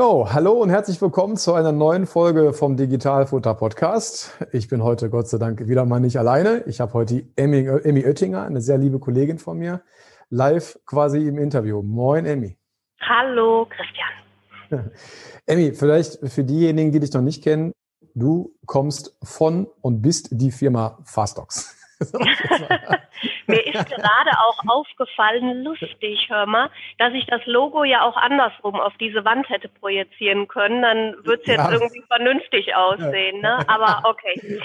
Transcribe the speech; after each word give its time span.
Jo, 0.00 0.32
hallo 0.32 0.52
und 0.52 0.70
herzlich 0.70 1.02
willkommen 1.02 1.36
zu 1.36 1.52
einer 1.52 1.72
neuen 1.72 2.06
Folge 2.06 2.54
vom 2.54 2.74
Digitalfutter 2.74 3.52
Podcast. 3.52 4.34
Ich 4.50 4.66
bin 4.66 4.82
heute 4.82 5.10
Gott 5.10 5.28
sei 5.28 5.36
Dank 5.36 5.68
wieder 5.68 5.84
mal 5.84 6.00
nicht 6.00 6.16
alleine. 6.16 6.64
Ich 6.64 6.80
habe 6.80 6.94
heute 6.94 7.26
Emmy, 7.36 7.66
Emmy 7.66 8.06
Oettinger, 8.06 8.44
eine 8.44 8.62
sehr 8.62 8.78
liebe 8.78 8.98
Kollegin 8.98 9.38
von 9.38 9.58
mir, 9.58 9.82
live 10.30 10.78
quasi 10.86 11.28
im 11.28 11.36
Interview. 11.36 11.82
Moin, 11.82 12.24
Emmy. 12.24 12.56
Hallo, 13.02 13.68
Christian. 13.68 14.90
Emmy, 15.46 15.74
vielleicht 15.74 16.26
für 16.32 16.44
diejenigen, 16.44 16.92
die 16.92 17.00
dich 17.00 17.12
noch 17.12 17.20
nicht 17.20 17.44
kennen, 17.44 17.74
du 18.14 18.54
kommst 18.64 19.18
von 19.22 19.68
und 19.82 20.00
bist 20.00 20.28
die 20.30 20.50
Firma 20.50 20.98
Fastox. 21.04 21.76
Mir 23.46 23.66
ist 23.66 23.86
gerade 23.86 24.30
auch 24.38 24.58
aufgefallen, 24.66 25.62
lustig, 25.62 26.26
hör 26.28 26.46
mal, 26.46 26.70
dass 26.98 27.12
ich 27.14 27.26
das 27.26 27.40
Logo 27.46 27.84
ja 27.84 28.02
auch 28.02 28.16
andersrum 28.16 28.76
auf 28.76 28.92
diese 28.98 29.24
Wand 29.24 29.48
hätte 29.48 29.68
projizieren 29.68 30.48
können. 30.48 30.82
Dann 30.82 31.14
würde 31.24 31.42
es 31.42 31.48
jetzt 31.48 31.58
ja. 31.58 31.72
irgendwie 31.72 32.02
vernünftig 32.08 32.74
aussehen. 32.74 33.40
Ne? 33.40 33.68
Aber 33.68 34.08
okay. 34.08 34.60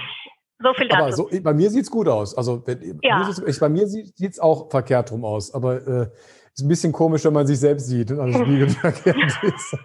So 0.60 0.74
viel 0.74 0.88
dazu. 0.88 1.02
Aber 1.02 1.12
so, 1.12 1.30
bei 1.44 1.54
mir 1.54 1.70
sieht 1.70 1.84
es 1.84 1.92
gut 1.92 2.08
aus. 2.08 2.36
Also 2.38 2.66
wenn, 2.66 3.00
ja. 3.04 3.30
ich, 3.46 3.60
bei 3.60 3.70
mir 3.70 3.88
sieht 3.88 4.20
es 4.20 4.40
auch 4.40 4.70
verkehrt 4.70 5.12
rum 5.12 5.26
aus. 5.26 5.54
Aber 5.54 5.76
äh, 5.76 6.08
ist 6.54 6.64
ein 6.64 6.70
bisschen 6.70 6.94
komisch, 6.94 7.26
wenn 7.26 7.34
man 7.34 7.46
sich 7.46 7.60
selbst 7.60 7.88
sieht 7.88 8.12
und 8.12 8.20
alles 8.20 8.36
spiegelverkehrt 8.42 9.44
ist. 9.44 9.78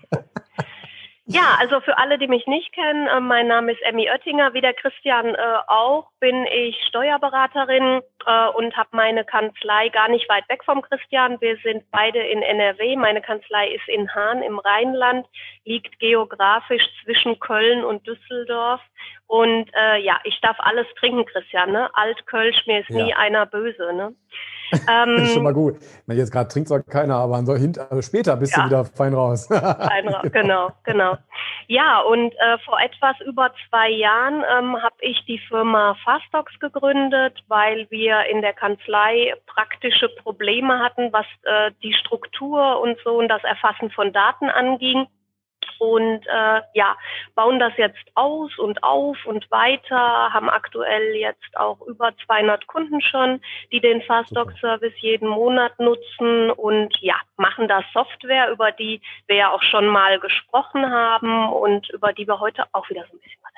Ja, 1.33 1.57
also 1.61 1.81
für 1.81 1.97
alle, 1.97 2.19
die 2.19 2.27
mich 2.27 2.49
nicht 2.49 2.73
kennen, 2.73 3.07
äh, 3.07 3.21
mein 3.21 3.47
Name 3.47 3.71
ist 3.71 3.81
Emmy 3.83 4.11
Oettinger, 4.11 4.53
wie 4.53 4.61
der 4.61 4.75
Christian 4.75 5.37
äh, 5.37 5.59
auch, 5.69 6.09
bin 6.19 6.45
ich 6.47 6.77
Steuerberaterin 6.89 8.03
äh, 8.27 8.49
und 8.49 8.77
habe 8.77 8.89
meine 8.93 9.25
Kanzlei 9.25 9.91
gar 9.91 10.09
nicht 10.09 10.29
weit 10.29 10.49
weg 10.49 10.65
vom 10.65 10.83
Christian. 10.83 11.41
Wir 11.41 11.57
sind 11.59 11.85
beide 11.93 12.19
in 12.19 12.43
NRW. 12.43 12.97
Meine 12.97 13.23
Kanzlei 13.23 13.69
ist 13.69 13.87
in 13.87 14.13
Hahn 14.13 14.43
im 14.43 14.59
Rheinland, 14.59 15.25
liegt 15.65 16.01
geografisch 16.01 16.83
zwischen 17.05 17.39
Köln 17.39 17.85
und 17.85 18.05
Düsseldorf. 18.09 18.81
Und 19.31 19.71
äh, 19.75 20.03
ja, 20.03 20.19
ich 20.25 20.41
darf 20.41 20.57
alles 20.59 20.89
trinken, 20.99 21.25
Christian. 21.25 21.71
Ne? 21.71 21.89
Altkölsch, 21.95 22.67
mir 22.67 22.81
ist 22.81 22.91
ja. 22.91 23.05
nie 23.05 23.15
einer 23.15 23.47
böse. 23.47 23.93
Ne? 23.93 24.13
Ähm, 24.89 25.17
das 25.17 25.29
ist 25.31 25.35
schon 25.35 25.43
mal 25.43 25.53
gut. 25.53 25.79
Na, 26.07 26.15
jetzt 26.15 26.31
gerade 26.31 26.49
trinkt 26.49 26.69
zwar 26.69 26.81
keiner, 26.81 27.17
aber 27.17 27.45
so 27.45 27.57
hint, 27.57 27.77
also 27.77 28.03
später 28.03 28.37
bist 28.37 28.57
ja. 28.57 28.63
du 28.63 28.67
wieder 28.69 28.85
fein 28.85 29.15
raus. 29.15 29.49
fein 29.49 30.07
raus, 30.07 30.29
genau, 30.33 30.71
genau. 30.85 31.17
Ja, 31.67 31.99
und 32.03 32.33
äh, 32.35 32.57
vor 32.65 32.79
etwas 32.79 33.17
über 33.27 33.51
zwei 33.69 33.89
Jahren 33.89 34.45
ähm, 34.57 34.81
habe 34.81 34.95
ich 35.01 35.25
die 35.27 35.41
Firma 35.49 35.97
Fastox 36.05 36.57
gegründet, 36.61 37.43
weil 37.49 37.89
wir 37.91 38.27
in 38.31 38.43
der 38.43 38.53
Kanzlei 38.53 39.35
praktische 39.49 40.09
Probleme 40.23 40.79
hatten, 40.79 41.13
was 41.13 41.27
äh, 41.43 41.73
die 41.83 41.95
Struktur 41.95 42.81
und 42.81 42.97
so 43.03 43.19
und 43.19 43.27
das 43.27 43.43
Erfassen 43.43 43.91
von 43.91 44.13
Daten 44.13 44.51
anging 44.51 45.09
und 45.79 46.27
äh, 46.27 46.61
ja, 46.75 46.97
bauen 47.35 47.59
das 47.59 47.73
jetzt 47.77 48.05
aus 48.15 48.57
und 48.59 48.83
auf 48.83 49.17
und 49.27 49.51
weiter, 49.51 50.33
haben 50.33 50.49
aktuell 50.49 51.15
jetzt 51.15 51.57
auch 51.57 51.81
über 51.83 52.13
200 52.27 52.67
Kunden 52.67 53.01
schon, 53.01 53.41
die 53.73 53.81
den 53.81 54.03
Fastdoc-Service 54.03 54.95
jeden 54.99 55.29
Monat 55.29 55.79
nutzen 55.79 56.51
und 56.51 56.97
ja, 57.01 57.17
machen 57.37 57.69
da 57.69 57.83
Software, 57.93 58.51
über 58.51 58.73
die 58.73 59.01
wir 59.27 59.37
ja 59.37 59.51
auch 59.51 59.63
schon 59.63 59.87
mal 59.87 60.19
gesprochen 60.21 60.91
haben 60.91 61.51
und 61.53 61.89
über 61.91 62.13
die 62.13 62.27
wir 62.27 62.41
heute 62.41 62.65
auch 62.73 62.89
wieder 62.91 63.05
so 63.11 63.17
ein 63.17 63.21
bisschen 63.21 63.41
was. 63.43 63.50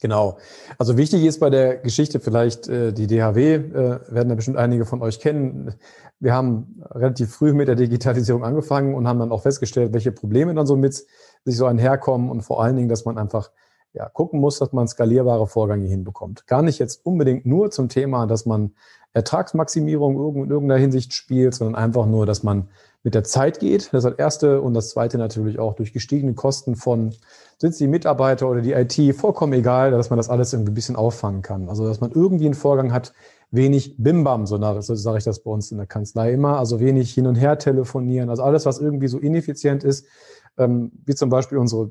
Genau. 0.00 0.38
Also 0.78 0.96
wichtig 0.96 1.24
ist 1.24 1.40
bei 1.40 1.50
der 1.50 1.76
Geschichte 1.78 2.20
vielleicht 2.20 2.68
äh, 2.68 2.92
die 2.92 3.08
DHW, 3.08 3.54
äh, 3.54 3.60
werden 4.08 4.28
da 4.28 4.34
bestimmt 4.36 4.56
einige 4.56 4.84
von 4.84 5.02
euch 5.02 5.18
kennen. 5.18 5.74
Wir 6.20 6.34
haben 6.34 6.82
relativ 6.90 7.34
früh 7.34 7.52
mit 7.52 7.66
der 7.66 7.74
Digitalisierung 7.74 8.44
angefangen 8.44 8.94
und 8.94 9.08
haben 9.08 9.18
dann 9.18 9.32
auch 9.32 9.42
festgestellt, 9.42 9.92
welche 9.92 10.12
Probleme 10.12 10.54
dann 10.54 10.66
so 10.66 10.76
mit 10.76 11.04
sich 11.44 11.56
so 11.56 11.66
einherkommen 11.66 12.30
und 12.30 12.42
vor 12.42 12.62
allen 12.62 12.76
Dingen, 12.76 12.88
dass 12.88 13.04
man 13.04 13.18
einfach 13.18 13.50
ja, 13.92 14.08
gucken 14.08 14.40
muss, 14.40 14.58
dass 14.58 14.72
man 14.72 14.86
skalierbare 14.86 15.46
Vorgänge 15.46 15.86
hinbekommt. 15.86 16.46
Gar 16.46 16.62
nicht 16.62 16.78
jetzt 16.78 17.04
unbedingt 17.04 17.46
nur 17.46 17.70
zum 17.70 17.88
Thema, 17.88 18.26
dass 18.26 18.46
man 18.46 18.74
Ertragsmaximierung 19.14 20.44
in 20.44 20.50
irgendeiner 20.50 20.80
Hinsicht 20.80 21.14
spielt, 21.14 21.54
sondern 21.54 21.74
einfach 21.74 22.06
nur, 22.06 22.26
dass 22.26 22.42
man 22.42 22.68
mit 23.04 23.14
der 23.14 23.24
Zeit 23.24 23.60
geht. 23.60 23.92
Das 23.92 24.04
ist 24.04 24.10
das 24.10 24.18
Erste. 24.18 24.60
Und 24.60 24.74
das 24.74 24.90
Zweite 24.90 25.18
natürlich 25.18 25.58
auch 25.58 25.74
durch 25.74 25.92
gestiegene 25.92 26.34
Kosten 26.34 26.76
von, 26.76 27.14
sind 27.58 27.70
es 27.70 27.78
die 27.78 27.86
Mitarbeiter 27.86 28.48
oder 28.48 28.60
die 28.60 28.72
IT, 28.72 29.16
vollkommen 29.16 29.52
egal, 29.52 29.90
dass 29.90 30.10
man 30.10 30.16
das 30.16 30.28
alles 30.28 30.52
irgendwie 30.52 30.72
ein 30.72 30.74
bisschen 30.74 30.96
auffangen 30.96 31.42
kann. 31.42 31.68
Also, 31.68 31.86
dass 31.86 32.00
man 32.00 32.12
irgendwie 32.12 32.46
einen 32.46 32.54
Vorgang 32.54 32.92
hat, 32.92 33.12
wenig 33.50 33.94
Bimbam, 33.98 34.46
so, 34.46 34.58
so 34.80 34.94
sage 34.94 35.18
ich 35.18 35.24
das 35.24 35.40
bei 35.40 35.50
uns 35.50 35.70
in 35.70 35.78
der 35.78 35.86
Kanzlei 35.86 36.32
immer, 36.32 36.58
also 36.58 36.80
wenig 36.80 37.12
hin 37.14 37.26
und 37.26 37.36
her 37.36 37.58
telefonieren, 37.58 38.28
also 38.28 38.42
alles, 38.42 38.66
was 38.66 38.78
irgendwie 38.78 39.08
so 39.08 39.18
ineffizient 39.18 39.84
ist, 39.84 40.06
ähm, 40.58 40.92
wie 41.06 41.14
zum 41.14 41.30
Beispiel 41.30 41.56
unsere 41.58 41.90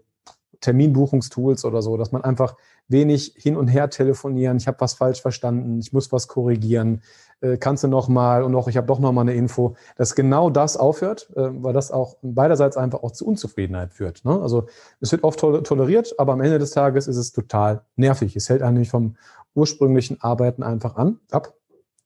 Terminbuchungstools 0.62 1.66
oder 1.66 1.82
so, 1.82 1.98
dass 1.98 2.12
man 2.12 2.24
einfach 2.24 2.56
wenig 2.88 3.36
hin 3.38 3.58
und 3.58 3.68
her 3.68 3.90
telefonieren, 3.90 4.58
ich 4.58 4.68
habe 4.68 4.80
was 4.80 4.94
falsch 4.94 5.22
verstanden, 5.22 5.80
ich 5.80 5.94
muss 5.94 6.12
was 6.12 6.28
korrigieren, 6.28 7.02
äh, 7.42 7.58
kannst 7.58 7.84
du 7.84 7.88
noch 7.88 8.08
mal 8.08 8.44
und 8.44 8.52
noch, 8.52 8.68
ich 8.68 8.78
habe 8.78 8.88
doch 8.88 9.00
noch 9.00 9.12
mal 9.12 9.22
eine 9.22 9.34
Info, 9.34 9.76
dass 9.96 10.16
genau 10.16 10.50
das 10.50 10.78
aufhört, 10.78 11.30
äh, 11.36 11.50
weil 11.64 11.74
das 11.74 11.92
auch 11.92 12.18
beiderseits 12.22 12.78
einfach 12.78 13.04
auch 13.04 13.12
zu 13.12 13.28
Unzufriedenheit 13.28 13.94
führt. 13.94 14.26
Ne? 14.26 14.42
Also 14.42 14.68
es 15.02 15.12
wird 15.12 15.24
oft 15.24 15.40
toleriert, 15.40 16.16
aber 16.18 16.34
am 16.34 16.42
Ende 16.42 16.60
des 16.60 16.72
Tages 16.72 17.08
ist 17.08 17.18
es 17.18 17.32
total 17.32 17.82
nervig. 17.96 18.36
Es 18.36 18.50
hält 18.50 18.62
einen 18.62 18.86
vom 18.86 19.18
ursprünglichen 19.54 20.22
Arbeiten 20.22 20.64
einfach 20.64 20.96
an, 20.96 21.20
ab. 21.32 21.54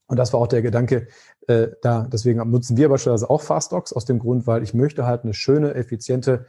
Und 0.08 0.18
das 0.18 0.34
war 0.34 0.42
auch 0.42 0.48
der 0.48 0.62
Gedanke, 0.62 1.08
äh, 1.48 1.70
da, 1.82 2.06
deswegen 2.12 2.50
nutzen 2.50 2.76
wir 2.76 2.90
beispielsweise 2.90 3.30
auch 3.30 3.42
Fastdocs 3.42 3.94
aus 3.94 4.04
dem 4.04 4.20
Grund, 4.20 4.46
weil 4.46 4.62
ich 4.62 4.74
möchte 4.74 5.06
halt 5.06 5.24
eine 5.24 5.34
schöne, 5.34 5.74
effiziente 5.76 6.46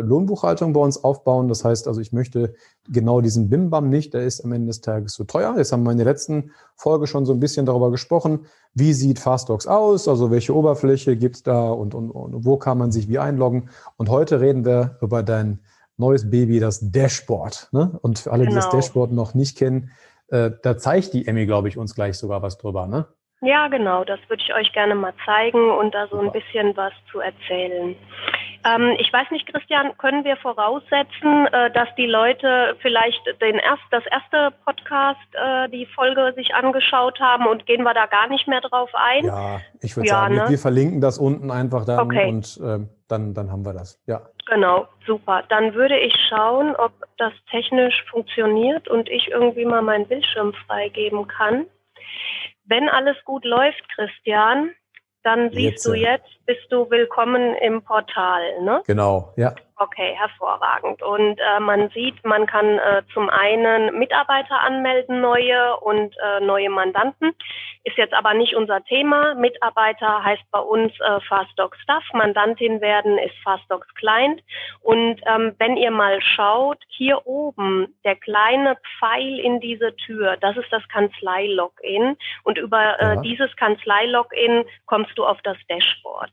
Lohnbuchhaltung 0.00 0.72
bei 0.72 0.80
uns 0.80 1.02
aufbauen. 1.02 1.48
Das 1.48 1.64
heißt 1.64 1.88
also, 1.88 2.00
ich 2.00 2.12
möchte 2.12 2.54
genau 2.88 3.20
diesen 3.20 3.48
BIM-BAM 3.48 3.88
nicht, 3.88 4.14
der 4.14 4.22
ist 4.22 4.44
am 4.44 4.52
Ende 4.52 4.68
des 4.68 4.80
Tages 4.80 5.14
zu 5.14 5.24
teuer. 5.24 5.54
Jetzt 5.56 5.72
haben 5.72 5.82
wir 5.82 5.92
in 5.92 5.98
der 5.98 6.06
letzten 6.06 6.52
Folge 6.76 7.06
schon 7.06 7.26
so 7.26 7.32
ein 7.32 7.40
bisschen 7.40 7.66
darüber 7.66 7.90
gesprochen, 7.90 8.46
wie 8.74 8.92
sieht 8.92 9.18
Fastdocs 9.18 9.66
aus, 9.66 10.08
also 10.08 10.30
welche 10.30 10.54
Oberfläche 10.54 11.16
gibt's 11.16 11.42
da 11.42 11.70
und, 11.70 11.94
und, 11.94 12.10
und 12.10 12.44
wo 12.44 12.56
kann 12.56 12.78
man 12.78 12.92
sich 12.92 13.08
wie 13.08 13.18
einloggen. 13.18 13.70
Und 13.96 14.08
heute 14.08 14.40
reden 14.40 14.64
wir 14.64 14.98
über 15.00 15.22
dein 15.22 15.60
neues 15.96 16.30
Baby, 16.30 16.60
das 16.60 16.90
Dashboard. 16.90 17.68
Ne? 17.72 17.98
Und 18.02 18.18
für 18.18 18.32
alle, 18.32 18.44
genau. 18.44 18.50
die 18.50 18.56
das 18.56 18.70
genau. 18.70 18.80
Dashboard 18.80 19.12
noch 19.12 19.34
nicht 19.34 19.56
kennen, 19.56 19.90
äh, 20.28 20.50
da 20.62 20.76
zeigt 20.76 21.12
die 21.12 21.26
Emmy, 21.26 21.46
glaube 21.46 21.68
ich, 21.68 21.78
uns 21.78 21.94
gleich 21.94 22.18
sogar 22.18 22.42
was 22.42 22.58
drüber, 22.58 22.86
ne? 22.86 23.06
Ja, 23.44 23.68
genau, 23.68 24.04
das 24.04 24.18
würde 24.28 24.42
ich 24.42 24.54
euch 24.54 24.72
gerne 24.72 24.94
mal 24.94 25.12
zeigen 25.26 25.70
und 25.70 25.94
da 25.94 26.06
so 26.08 26.18
ein 26.18 26.32
bisschen 26.32 26.74
was 26.76 26.92
zu 27.12 27.20
erzählen. 27.20 27.94
Ähm, 28.64 28.96
ich 28.98 29.12
weiß 29.12 29.30
nicht, 29.30 29.46
Christian, 29.46 29.96
können 29.98 30.24
wir 30.24 30.36
voraussetzen, 30.36 31.46
äh, 31.52 31.70
dass 31.72 31.88
die 31.96 32.06
Leute 32.06 32.76
vielleicht 32.80 33.20
den 33.42 33.56
erst, 33.56 33.82
das 33.90 34.04
erste 34.06 34.56
Podcast, 34.64 35.20
äh, 35.32 35.68
die 35.68 35.84
Folge 35.94 36.32
sich 36.34 36.54
angeschaut 36.54 37.20
haben 37.20 37.46
und 37.46 37.66
gehen 37.66 37.82
wir 37.82 37.92
da 37.92 38.06
gar 38.06 38.28
nicht 38.28 38.48
mehr 38.48 38.62
drauf 38.62 38.88
ein? 38.94 39.26
Ja, 39.26 39.60
ich 39.82 39.94
würde 39.94 40.08
ja, 40.08 40.14
sagen, 40.14 40.36
ne? 40.36 40.46
wir 40.48 40.58
verlinken 40.58 41.02
das 41.02 41.18
unten 41.18 41.50
einfach 41.50 41.84
dann 41.84 42.00
okay. 42.00 42.28
und 42.28 42.58
äh, 42.62 42.86
dann, 43.08 43.34
dann 43.34 43.52
haben 43.52 43.66
wir 43.66 43.74
das. 43.74 44.00
Ja. 44.06 44.22
Genau, 44.46 44.86
super. 45.06 45.42
Dann 45.50 45.74
würde 45.74 45.98
ich 45.98 46.14
schauen, 46.30 46.74
ob 46.76 46.92
das 47.18 47.32
technisch 47.50 48.02
funktioniert 48.10 48.88
und 48.88 49.10
ich 49.10 49.28
irgendwie 49.28 49.66
mal 49.66 49.82
meinen 49.82 50.06
Bildschirm 50.06 50.54
freigeben 50.66 51.28
kann. 51.28 51.66
Wenn 52.64 52.88
alles 52.88 53.16
gut 53.24 53.44
läuft, 53.44 53.82
Christian, 53.94 54.74
dann 55.22 55.50
siehst 55.50 55.62
jetzt, 55.62 55.86
du 55.86 55.94
jetzt, 55.94 56.28
bist 56.46 56.70
du 56.70 56.90
willkommen 56.90 57.54
im 57.56 57.82
Portal, 57.82 58.60
ne? 58.62 58.82
Genau, 58.86 59.32
ja. 59.36 59.54
Okay, 59.76 60.14
hervorragend. 60.16 61.02
Und 61.02 61.38
äh, 61.40 61.58
man 61.58 61.90
sieht, 61.90 62.24
man 62.24 62.46
kann 62.46 62.78
äh, 62.78 63.02
zum 63.12 63.28
einen 63.28 63.98
Mitarbeiter 63.98 64.60
anmelden, 64.60 65.20
neue 65.20 65.76
und 65.78 66.14
äh, 66.22 66.40
neue 66.40 66.70
Mandanten. 66.70 67.32
Ist 67.82 67.96
jetzt 67.96 68.14
aber 68.14 68.34
nicht 68.34 68.54
unser 68.54 68.84
Thema. 68.84 69.34
Mitarbeiter 69.34 70.22
heißt 70.22 70.44
bei 70.52 70.60
uns 70.60 70.92
äh, 71.00 71.20
Fastdoc 71.28 71.74
Staff. 71.82 72.04
Mandantin 72.12 72.80
werden 72.80 73.18
ist 73.18 73.34
Fastdocs 73.42 73.92
Client. 73.96 74.42
Und 74.80 75.20
ähm, 75.26 75.56
wenn 75.58 75.76
ihr 75.76 75.90
mal 75.90 76.20
schaut, 76.22 76.78
hier 76.88 77.26
oben 77.26 77.94
der 78.04 78.14
kleine 78.14 78.76
Pfeil 78.98 79.40
in 79.40 79.58
diese 79.58 79.96
Tür, 79.96 80.36
das 80.36 80.56
ist 80.56 80.70
das 80.70 80.86
Kanzlei-Login. 80.88 82.16
Und 82.44 82.58
über 82.58 83.00
äh, 83.00 83.14
ja. 83.16 83.20
dieses 83.22 83.54
Kanzlei-Login 83.56 84.64
kommst 84.86 85.18
du 85.18 85.26
auf 85.26 85.42
das 85.42 85.56
Dashboard. 85.68 86.30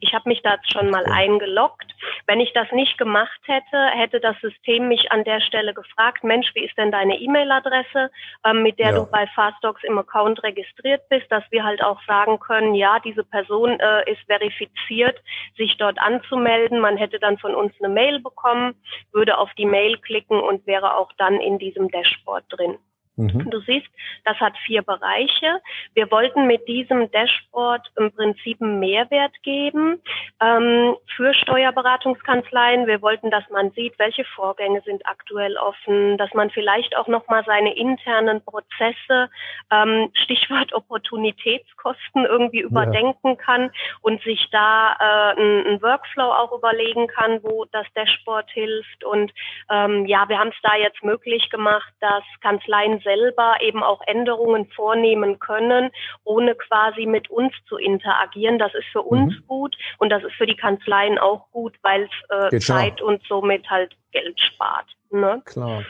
Ich 0.00 0.14
habe 0.14 0.28
mich 0.28 0.42
da 0.42 0.56
schon 0.72 0.90
mal 0.90 1.04
eingeloggt. 1.06 1.94
Wenn 2.26 2.40
ich 2.40 2.52
das 2.52 2.70
nicht 2.72 2.96
gemacht 2.98 3.40
hätte, 3.44 3.86
hätte 3.92 4.20
das 4.20 4.38
System 4.40 4.88
mich 4.88 5.12
an 5.12 5.24
der 5.24 5.40
Stelle 5.40 5.74
gefragt, 5.74 6.24
Mensch, 6.24 6.50
wie 6.54 6.64
ist 6.64 6.76
denn 6.78 6.90
deine 6.90 7.18
E-Mail-Adresse, 7.18 8.10
ähm, 8.44 8.62
mit 8.62 8.78
der 8.78 8.90
ja. 8.90 8.96
du 8.96 9.10
bei 9.10 9.26
Fastdocs 9.34 9.84
im 9.84 9.98
Account 9.98 10.42
registriert 10.42 11.08
bist, 11.08 11.30
dass 11.30 11.44
wir 11.50 11.64
halt 11.64 11.82
auch 11.82 12.00
sagen 12.06 12.40
können, 12.40 12.74
ja, 12.74 12.98
diese 13.00 13.24
Person 13.24 13.78
äh, 13.78 14.10
ist 14.10 14.22
verifiziert, 14.26 15.20
sich 15.56 15.76
dort 15.76 15.98
anzumelden. 15.98 16.80
Man 16.80 16.96
hätte 16.96 17.18
dann 17.18 17.38
von 17.38 17.54
uns 17.54 17.74
eine 17.80 17.92
Mail 17.92 18.20
bekommen, 18.20 18.74
würde 19.12 19.38
auf 19.38 19.52
die 19.54 19.66
Mail 19.66 19.98
klicken 19.98 20.40
und 20.40 20.66
wäre 20.66 20.96
auch 20.96 21.12
dann 21.18 21.40
in 21.40 21.58
diesem 21.58 21.88
Dashboard 21.88 22.44
drin. 22.48 22.78
Mhm. 23.20 23.50
Du 23.50 23.60
siehst, 23.60 23.88
das 24.24 24.38
hat 24.38 24.54
vier 24.66 24.82
Bereiche. 24.82 25.60
Wir 25.94 26.10
wollten 26.10 26.46
mit 26.46 26.66
diesem 26.66 27.10
Dashboard 27.10 27.90
im 27.96 28.12
Prinzip 28.12 28.60
einen 28.60 28.80
Mehrwert 28.80 29.32
geben 29.42 30.00
ähm, 30.42 30.96
für 31.16 31.34
Steuerberatungskanzleien. 31.34 32.86
Wir 32.86 33.02
wollten, 33.02 33.30
dass 33.30 33.48
man 33.50 33.70
sieht, 33.72 33.98
welche 33.98 34.24
Vorgänge 34.24 34.80
sind 34.82 35.06
aktuell 35.06 35.56
offen, 35.56 36.16
dass 36.18 36.32
man 36.34 36.50
vielleicht 36.50 36.96
auch 36.96 37.08
nochmal 37.08 37.44
seine 37.44 37.76
internen 37.76 38.42
Prozesse, 38.44 39.30
ähm, 39.70 40.10
Stichwort 40.14 40.72
Opportunitätskosten, 40.72 42.24
irgendwie 42.24 42.60
überdenken 42.60 43.30
ja. 43.30 43.34
kann 43.34 43.70
und 44.00 44.22
sich 44.22 44.48
da 44.50 44.96
äh, 44.98 45.40
einen 45.40 45.82
Workflow 45.82 46.30
auch 46.30 46.52
überlegen 46.52 47.06
kann, 47.06 47.42
wo 47.42 47.66
das 47.72 47.86
Dashboard 47.94 48.50
hilft. 48.50 49.04
Und 49.04 49.32
ähm, 49.70 50.06
ja, 50.06 50.28
wir 50.28 50.38
haben 50.38 50.48
es 50.50 50.60
da 50.62 50.76
jetzt 50.76 51.02
möglich 51.02 51.50
gemacht, 51.50 51.92
dass 52.00 52.24
Kanzleien 52.40 53.00
selber 53.10 53.56
eben 53.60 53.82
auch 53.82 54.00
Änderungen 54.06 54.66
vornehmen 54.74 55.38
können, 55.38 55.90
ohne 56.24 56.54
quasi 56.54 57.06
mit 57.06 57.30
uns 57.30 57.52
zu 57.68 57.76
interagieren. 57.76 58.58
Das 58.58 58.74
ist 58.74 58.86
für 58.92 59.02
uns 59.02 59.34
mhm. 59.34 59.46
gut 59.46 59.76
und 59.98 60.10
das 60.10 60.22
ist 60.22 60.34
für 60.34 60.46
die 60.46 60.56
Kanzleien 60.56 61.18
auch 61.18 61.50
gut, 61.50 61.74
weil 61.82 62.08
es 62.30 62.52
äh, 62.52 62.58
Zeit 62.58 63.00
und 63.00 63.22
somit 63.28 63.68
halt 63.68 63.96
Geld 64.12 64.38
spart. 64.40 64.86
Ne? 65.10 65.42
Klar. 65.44 65.84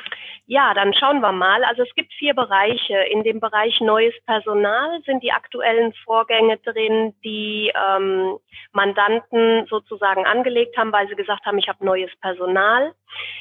Ja, 0.47 0.75
dann 0.75 0.95
schauen 0.95 1.21
wir 1.21 1.33
mal. 1.33 1.63
Also 1.65 1.83
es 1.83 1.95
gibt 1.95 2.13
vier 2.15 2.35
Bereiche. 2.35 2.97
In 3.13 3.23
dem 3.23 3.39
Bereich 3.39 3.81
neues 3.81 4.15
Personal 4.27 5.01
sind 5.05 5.23
die 5.23 5.33
aktuellen 5.33 5.93
Vorgänge 6.05 6.57
drin, 6.59 7.15
die 7.23 7.71
ähm, 7.75 8.39
Mandanten 8.73 9.67
sozusagen 9.69 10.27
angelegt 10.27 10.77
haben, 10.77 10.93
weil 10.93 11.09
sie 11.09 11.15
gesagt 11.15 11.45
haben, 11.45 11.59
ich 11.59 11.69
habe 11.69 11.85
neues 11.85 12.11
Personal. 12.21 12.95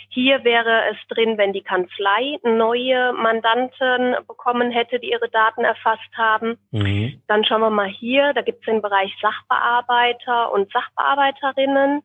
Hier 0.10 0.44
wäre 0.44 0.90
es 0.92 0.98
drin, 1.08 1.38
wenn 1.38 1.54
die 1.54 1.64
Kanzlei 1.64 2.38
neue 2.44 3.14
Mandanten 3.14 4.16
bekommen 4.28 4.72
hätte, 4.72 5.00
die 5.00 5.12
ihre 5.12 5.30
Daten 5.30 5.64
erfasst 5.64 6.16
haben. 6.16 6.58
Mhm. 6.72 7.22
Dann 7.28 7.46
schauen 7.46 7.62
wir 7.62 7.70
mal 7.70 7.88
hier, 7.88 8.34
da 8.34 8.42
gibt 8.42 8.60
es 8.60 8.66
den 8.66 8.82
Bereich 8.82 9.16
Sachbearbeiter 9.22 10.52
und 10.52 10.72
Sachbearbeiterinnen. 10.72 12.04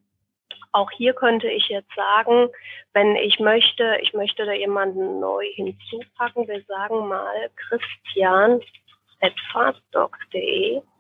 Auch 0.73 0.91
hier 0.91 1.15
könnte 1.15 1.49
ich 1.49 1.69
jetzt 1.69 1.93
sagen, 1.95 2.49
wenn 2.93 3.17
ich 3.17 3.39
möchte, 3.39 3.99
ich 4.03 4.13
möchte 4.13 4.45
da 4.45 4.53
jemanden 4.53 5.21
neu 5.21 5.45
hinzupacken. 5.55 6.49
Wir 6.49 6.63
sagen 6.65 7.09
mal 7.09 7.51
Christian. 7.57 8.61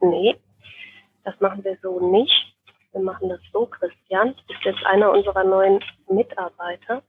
Nee, 0.00 0.36
das 1.24 1.38
machen 1.40 1.64
wir 1.64 1.76
so 1.82 2.00
nicht. 2.10 2.54
Wir 2.92 3.02
machen 3.02 3.28
das 3.28 3.40
so, 3.52 3.66
Christian. 3.66 4.34
Du 4.36 4.42
bist 4.46 4.64
jetzt 4.64 4.86
einer 4.86 5.10
unserer 5.10 5.44
neuen 5.44 5.82
Mitarbeiter. 6.08 7.02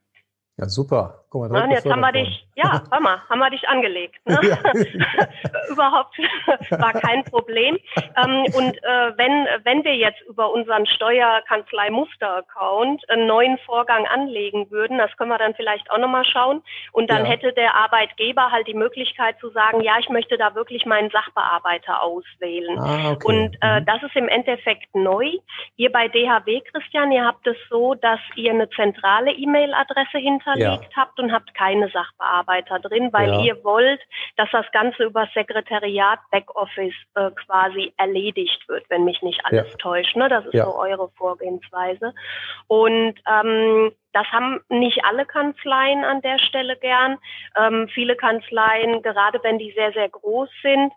Ja, 0.58 0.70
super. 0.70 1.26
Guck 1.36 1.52
mal, 1.52 1.60
Mann, 1.60 1.72
jetzt 1.72 1.86
haben 1.86 2.00
wir 2.00 2.14
dich, 2.14 2.48
ja, 2.56 2.82
hör 2.90 3.02
mal, 3.02 3.22
haben 3.30 3.40
wir 3.40 3.50
dich 3.50 3.68
angelegt. 3.68 4.16
Ne? 4.26 4.40
Ja. 4.46 4.58
Überhaupt 5.70 6.18
war 6.70 6.94
kein 6.94 7.26
Problem. 7.26 7.78
Ähm, 7.98 8.46
und 8.56 8.78
äh, 8.78 9.12
wenn, 9.18 9.46
wenn 9.64 9.84
wir 9.84 9.96
jetzt 9.96 10.22
über 10.30 10.54
unseren 10.54 10.86
Steuerkanzlei-Muster-Account 10.86 13.10
einen 13.10 13.28
neuen 13.28 13.58
Vorgang 13.66 14.08
anlegen 14.08 14.72
würden, 14.72 14.98
das 14.98 15.12
können 15.18 15.32
wir 15.32 15.38
dann 15.38 15.56
vielleicht 15.56 15.92
auch 15.92 15.98
nochmal 15.98 16.24
schauen, 16.24 16.62
und 16.94 17.10
dann 17.10 17.26
ja. 17.26 17.32
hätte 17.32 17.52
der 17.54 17.76
Arbeitgeber 17.76 18.52
halt 18.52 18.68
die 18.68 18.74
Möglichkeit 18.74 19.38
zu 19.40 19.50
sagen, 19.50 19.82
ja, 19.82 19.98
ich 20.00 20.08
möchte 20.10 20.38
da 20.38 20.56
wirklich 20.56 20.86
meinen 20.86 21.10
Sachbearbeiter 21.10 22.02
auswählen. 22.02 22.80
Ah, 22.80 23.12
okay. 23.12 23.28
Und 23.28 23.58
äh, 23.62 23.82
mhm. 23.82 23.86
das 23.86 24.02
ist 24.04 24.16
im 24.16 24.30
Endeffekt 24.30 24.96
neu. 24.96 25.34
Ihr 25.76 25.92
bei 25.92 26.08
DHW, 26.08 26.62
Christian, 26.72 27.12
ihr 27.12 27.26
habt 27.26 27.46
es 27.48 27.58
so, 27.70 27.96
dass 27.96 28.22
ihr 28.36 28.52
eine 28.52 28.70
zentrale 28.70 29.34
E-Mail-Adresse 29.34 30.20
hinterlegt 30.46 30.94
ja. 30.96 31.02
habt 31.02 31.20
und 31.20 31.32
habt 31.32 31.54
keine 31.54 31.90
Sachbearbeiter 31.90 32.80
drin, 32.80 33.10
weil 33.12 33.30
ja. 33.30 33.42
ihr 33.42 33.64
wollt, 33.64 34.02
dass 34.38 34.50
das 34.52 34.66
Ganze 34.72 35.04
über 35.04 35.28
Sekretariat, 35.34 36.20
Backoffice 36.32 36.96
äh, 37.16 37.32
quasi 37.32 37.94
erledigt 37.98 38.68
wird, 38.68 38.90
wenn 38.90 39.04
mich 39.04 39.22
nicht 39.22 39.42
alles 39.46 39.70
ja. 39.72 39.78
täuscht. 39.78 40.16
Ne? 40.16 40.30
Das 40.30 40.46
ist 40.46 40.54
so 40.54 40.78
eure 40.78 41.10
Vorgehensweise. 41.18 42.14
Und 42.68 43.16
ähm, 43.28 43.92
das 44.14 44.28
haben 44.28 44.62
nicht 44.70 45.04
alle 45.04 45.26
Kanzleien 45.26 46.04
an 46.04 46.22
der 46.22 46.40
Stelle 46.40 46.78
gern. 46.78 47.18
Ähm, 47.58 47.90
viele 47.94 48.16
Kanzleien, 48.16 49.02
gerade 49.02 49.40
wenn 49.44 49.60
die 49.60 49.72
sehr, 49.72 49.92
sehr 49.92 50.10
groß 50.10 50.50
sind, 50.62 50.94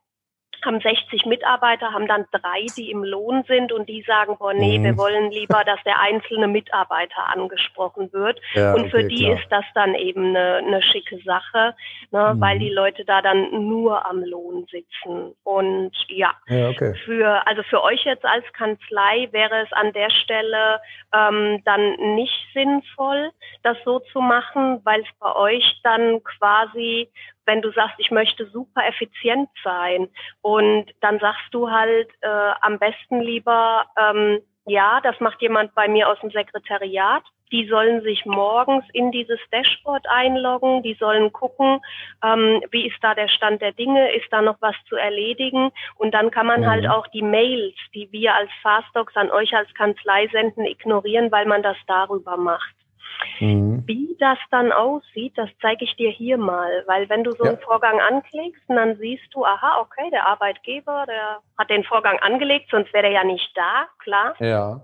haben 0.64 0.80
60 0.80 1.26
Mitarbeiter, 1.26 1.92
haben 1.92 2.06
dann 2.06 2.26
drei, 2.32 2.66
die 2.76 2.90
im 2.90 3.04
Lohn 3.04 3.44
sind 3.46 3.72
und 3.72 3.88
die 3.88 4.02
sagen, 4.02 4.36
boah, 4.38 4.52
nee, 4.52 4.78
mhm. 4.78 4.84
wir 4.84 4.96
wollen 4.98 5.30
lieber, 5.30 5.62
dass 5.64 5.82
der 5.84 6.00
einzelne 6.00 6.48
Mitarbeiter 6.48 7.26
angesprochen 7.26 8.12
wird. 8.12 8.40
Ja, 8.54 8.74
und 8.74 8.90
für 8.90 8.98
okay, 8.98 9.08
die 9.08 9.24
klar. 9.24 9.38
ist 9.38 9.46
das 9.50 9.64
dann 9.74 9.94
eben 9.94 10.28
eine, 10.28 10.56
eine 10.56 10.82
schicke 10.82 11.18
Sache, 11.24 11.74
ne, 12.10 12.34
mhm. 12.34 12.40
weil 12.40 12.58
die 12.58 12.70
Leute 12.70 13.04
da 13.04 13.22
dann 13.22 13.68
nur 13.68 14.06
am 14.06 14.22
Lohn 14.22 14.66
sitzen. 14.70 15.34
Und 15.44 15.92
ja, 16.08 16.32
ja 16.48 16.68
okay. 16.70 16.94
für, 17.04 17.46
also 17.46 17.62
für 17.64 17.82
euch 17.82 18.04
jetzt 18.04 18.24
als 18.24 18.44
Kanzlei 18.52 19.28
wäre 19.32 19.62
es 19.62 19.72
an 19.72 19.92
der 19.92 20.10
Stelle 20.10 20.80
ähm, 21.14 21.62
dann 21.64 22.14
nicht 22.14 22.46
sinnvoll, 22.52 23.30
das 23.62 23.76
so 23.84 24.00
zu 24.12 24.20
machen, 24.20 24.80
weil 24.84 25.00
es 25.00 25.08
bei 25.18 25.34
euch 25.34 25.80
dann 25.82 26.22
quasi 26.22 27.10
wenn 27.48 27.62
du 27.62 27.72
sagst, 27.72 27.96
ich 27.98 28.10
möchte 28.10 28.46
super 28.50 28.86
effizient 28.86 29.48
sein 29.64 30.08
und 30.42 30.86
dann 31.00 31.18
sagst 31.18 31.48
du 31.52 31.70
halt 31.70 32.10
äh, 32.20 32.50
am 32.60 32.78
besten 32.78 33.20
lieber, 33.20 33.86
ähm, 33.98 34.40
ja, 34.66 35.00
das 35.02 35.18
macht 35.18 35.40
jemand 35.40 35.74
bei 35.74 35.88
mir 35.88 36.08
aus 36.08 36.20
dem 36.20 36.30
Sekretariat. 36.30 37.22
Die 37.50 37.66
sollen 37.66 38.02
sich 38.02 38.26
morgens 38.26 38.84
in 38.92 39.10
dieses 39.10 39.40
Dashboard 39.50 40.06
einloggen, 40.10 40.82
die 40.82 40.92
sollen 41.00 41.32
gucken, 41.32 41.80
ähm, 42.22 42.62
wie 42.70 42.86
ist 42.86 42.98
da 43.00 43.14
der 43.14 43.28
Stand 43.28 43.62
der 43.62 43.72
Dinge, 43.72 44.12
ist 44.12 44.30
da 44.30 44.42
noch 44.42 44.58
was 44.60 44.76
zu 44.86 44.96
erledigen 44.96 45.70
und 45.96 46.12
dann 46.12 46.30
kann 46.30 46.46
man 46.46 46.68
halt 46.68 46.82
mhm. 46.82 46.88
halt 46.90 46.98
auch 46.98 47.06
die 47.06 47.22
Mails, 47.22 47.76
die 47.94 48.12
wir 48.12 48.34
als 48.34 48.50
Fastdocs 48.62 49.16
an 49.16 49.30
euch 49.30 49.56
als 49.56 49.72
Kanzlei 49.72 50.28
senden, 50.28 50.66
ignorieren, 50.66 51.32
weil 51.32 51.46
man 51.46 51.62
das 51.62 51.78
darüber 51.86 52.36
macht. 52.36 52.77
Mhm. 53.40 53.84
Wie 53.86 54.16
das 54.18 54.38
dann 54.50 54.72
aussieht, 54.72 55.32
das 55.36 55.48
zeige 55.60 55.84
ich 55.84 55.94
dir 55.96 56.10
hier 56.10 56.38
mal, 56.38 56.84
weil 56.86 57.08
wenn 57.08 57.24
du 57.24 57.32
so 57.32 57.44
ja. 57.44 57.50
einen 57.50 57.60
Vorgang 57.60 58.00
anklickst, 58.00 58.62
dann 58.68 58.96
siehst 58.96 59.32
du, 59.32 59.44
aha, 59.44 59.80
okay, 59.80 60.10
der 60.10 60.26
Arbeitgeber, 60.26 61.04
der 61.06 61.40
hat 61.56 61.70
den 61.70 61.84
Vorgang 61.84 62.18
angelegt, 62.18 62.68
sonst 62.70 62.92
wäre 62.92 63.06
er 63.06 63.12
ja 63.12 63.24
nicht 63.24 63.50
da, 63.54 63.86
klar. 63.98 64.34
Ja. 64.40 64.80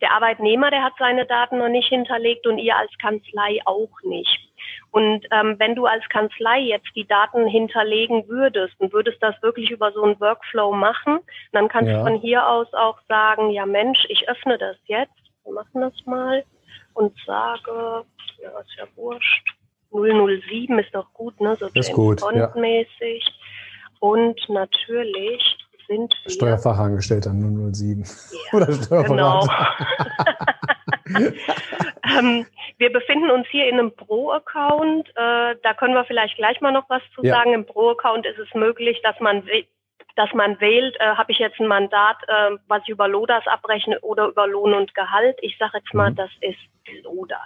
Der 0.00 0.12
Arbeitnehmer, 0.12 0.70
der 0.70 0.84
hat 0.84 0.92
seine 0.98 1.26
Daten 1.26 1.58
noch 1.58 1.68
nicht 1.68 1.88
hinterlegt 1.88 2.46
und 2.46 2.58
ihr 2.58 2.76
als 2.76 2.90
Kanzlei 3.00 3.58
auch 3.64 3.90
nicht. 4.04 4.48
Und 4.90 5.26
ähm, 5.32 5.56
wenn 5.58 5.74
du 5.74 5.86
als 5.86 6.08
Kanzlei 6.08 6.60
jetzt 6.60 6.88
die 6.94 7.06
Daten 7.06 7.46
hinterlegen 7.46 8.28
würdest 8.28 8.74
und 8.78 8.92
würdest 8.92 9.22
das 9.22 9.40
wirklich 9.42 9.70
über 9.70 9.92
so 9.92 10.02
einen 10.02 10.20
Workflow 10.20 10.72
machen, 10.72 11.18
dann 11.52 11.68
kannst 11.68 11.90
ja. 11.90 11.98
du 11.98 12.04
von 12.04 12.20
hier 12.20 12.48
aus 12.48 12.72
auch 12.74 12.98
sagen, 13.08 13.50
ja 13.50 13.66
Mensch, 13.66 14.06
ich 14.08 14.28
öffne 14.28 14.56
das 14.56 14.76
jetzt. 14.86 15.12
Wir 15.44 15.52
machen 15.52 15.80
das 15.80 15.94
mal 16.06 16.44
und 16.98 17.14
sage, 17.24 18.04
ja, 18.42 18.60
ist 18.60 18.76
ja 18.76 18.84
wurscht, 18.96 19.46
007 19.92 20.78
ist 20.78 20.92
doch 20.92 21.12
gut, 21.14 21.40
ne? 21.40 21.56
So 21.56 21.68
ist 21.74 21.92
gut, 21.92 22.20
mäßig. 22.56 23.24
Ja. 23.24 23.88
Und 24.00 24.40
natürlich 24.48 25.56
sind 25.86 26.12
wir. 26.24 26.30
Steuerfachangestellter 26.30 27.30
007. 27.30 28.02
Ja, 28.02 28.56
Oder 28.56 28.72
Steuerberater. 28.72 29.76
Genau. 31.04 31.32
ähm, 32.18 32.46
wir 32.78 32.92
befinden 32.92 33.30
uns 33.30 33.46
hier 33.50 33.68
in 33.68 33.78
einem 33.78 33.94
Pro-Account. 33.94 35.08
Äh, 35.10 35.56
da 35.62 35.74
können 35.78 35.94
wir 35.94 36.04
vielleicht 36.04 36.36
gleich 36.36 36.60
mal 36.60 36.72
noch 36.72 36.88
was 36.90 37.02
zu 37.14 37.22
ja. 37.24 37.34
sagen. 37.34 37.54
Im 37.54 37.64
Pro-Account 37.64 38.26
ist 38.26 38.38
es 38.38 38.52
möglich, 38.54 39.00
dass 39.02 39.18
man 39.20 39.42
dass 40.18 40.34
man 40.34 40.60
wählt, 40.60 40.96
äh, 40.98 41.14
habe 41.14 41.30
ich 41.30 41.38
jetzt 41.38 41.60
ein 41.60 41.68
Mandat, 41.68 42.16
äh, 42.26 42.56
was 42.66 42.82
ich 42.82 42.88
über 42.88 43.06
LODAS 43.06 43.46
abrechne 43.46 44.00
oder 44.00 44.26
über 44.26 44.48
Lohn 44.48 44.74
und 44.74 44.92
Gehalt. 44.92 45.38
Ich 45.42 45.56
sage 45.58 45.78
jetzt 45.78 45.94
mal, 45.94 46.10
mhm. 46.10 46.16
das 46.16 46.30
ist 46.40 47.04
LODAS. 47.04 47.38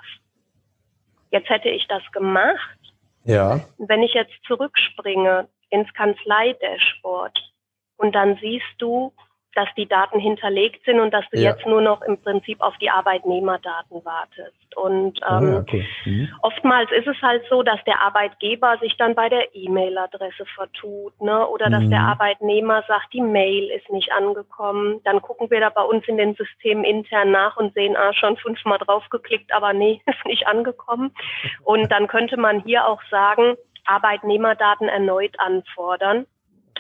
Jetzt 1.30 1.50
hätte 1.50 1.68
ich 1.68 1.86
das 1.88 2.02
gemacht. 2.12 2.78
Ja. 3.24 3.60
Wenn 3.76 4.02
ich 4.02 4.14
jetzt 4.14 4.32
zurückspringe 4.46 5.48
ins 5.68 5.92
Kanzlei-Dashboard 5.92 7.38
und 7.98 8.14
dann 8.14 8.38
siehst 8.40 8.64
du, 8.78 9.12
dass 9.54 9.68
die 9.76 9.86
Daten 9.86 10.18
hinterlegt 10.18 10.84
sind 10.84 11.00
und 11.00 11.12
dass 11.12 11.24
du 11.30 11.38
ja. 11.38 11.50
jetzt 11.50 11.66
nur 11.66 11.82
noch 11.82 12.02
im 12.02 12.20
Prinzip 12.20 12.60
auf 12.60 12.76
die 12.78 12.90
Arbeitnehmerdaten 12.90 14.04
wartest. 14.04 14.54
Und 14.76 15.20
ähm, 15.28 15.54
ah, 15.54 15.58
okay. 15.58 15.86
mhm. 16.04 16.28
oftmals 16.40 16.90
ist 16.92 17.06
es 17.06 17.20
halt 17.20 17.42
so, 17.50 17.62
dass 17.62 17.82
der 17.84 18.00
Arbeitgeber 18.00 18.78
sich 18.80 18.96
dann 18.96 19.14
bei 19.14 19.28
der 19.28 19.54
E-Mail-Adresse 19.54 20.46
vertut, 20.54 21.20
ne? 21.20 21.46
Oder 21.46 21.68
dass 21.68 21.82
mhm. 21.82 21.90
der 21.90 22.00
Arbeitnehmer 22.00 22.82
sagt, 22.88 23.12
die 23.12 23.20
Mail 23.20 23.70
ist 23.70 23.90
nicht 23.90 24.12
angekommen. 24.12 25.00
Dann 25.04 25.20
gucken 25.20 25.50
wir 25.50 25.60
da 25.60 25.68
bei 25.68 25.82
uns 25.82 26.06
in 26.08 26.16
den 26.16 26.34
Systemen 26.34 26.84
intern 26.84 27.30
nach 27.30 27.56
und 27.56 27.74
sehen, 27.74 27.96
ah, 27.96 28.14
schon 28.14 28.36
fünfmal 28.38 28.78
draufgeklickt, 28.78 29.52
aber 29.52 29.72
nee, 29.72 30.00
ist 30.06 30.24
nicht 30.24 30.46
angekommen. 30.46 31.14
Und 31.64 31.92
dann 31.92 32.08
könnte 32.08 32.38
man 32.38 32.60
hier 32.60 32.86
auch 32.86 33.02
sagen, 33.10 33.56
Arbeitnehmerdaten 33.84 34.88
erneut 34.88 35.38
anfordern. 35.38 36.26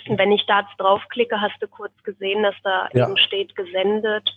Wenn 0.06 0.32
ich 0.32 0.44
da 0.46 0.60
jetzt 0.60 0.76
draufklicke, 0.78 1.40
hast 1.40 1.60
du 1.60 1.68
kurz 1.68 1.92
gesehen, 2.04 2.42
dass 2.42 2.54
da 2.62 2.88
ja. 2.92 3.06
eben 3.06 3.16
steht 3.16 3.54
gesendet 3.56 4.30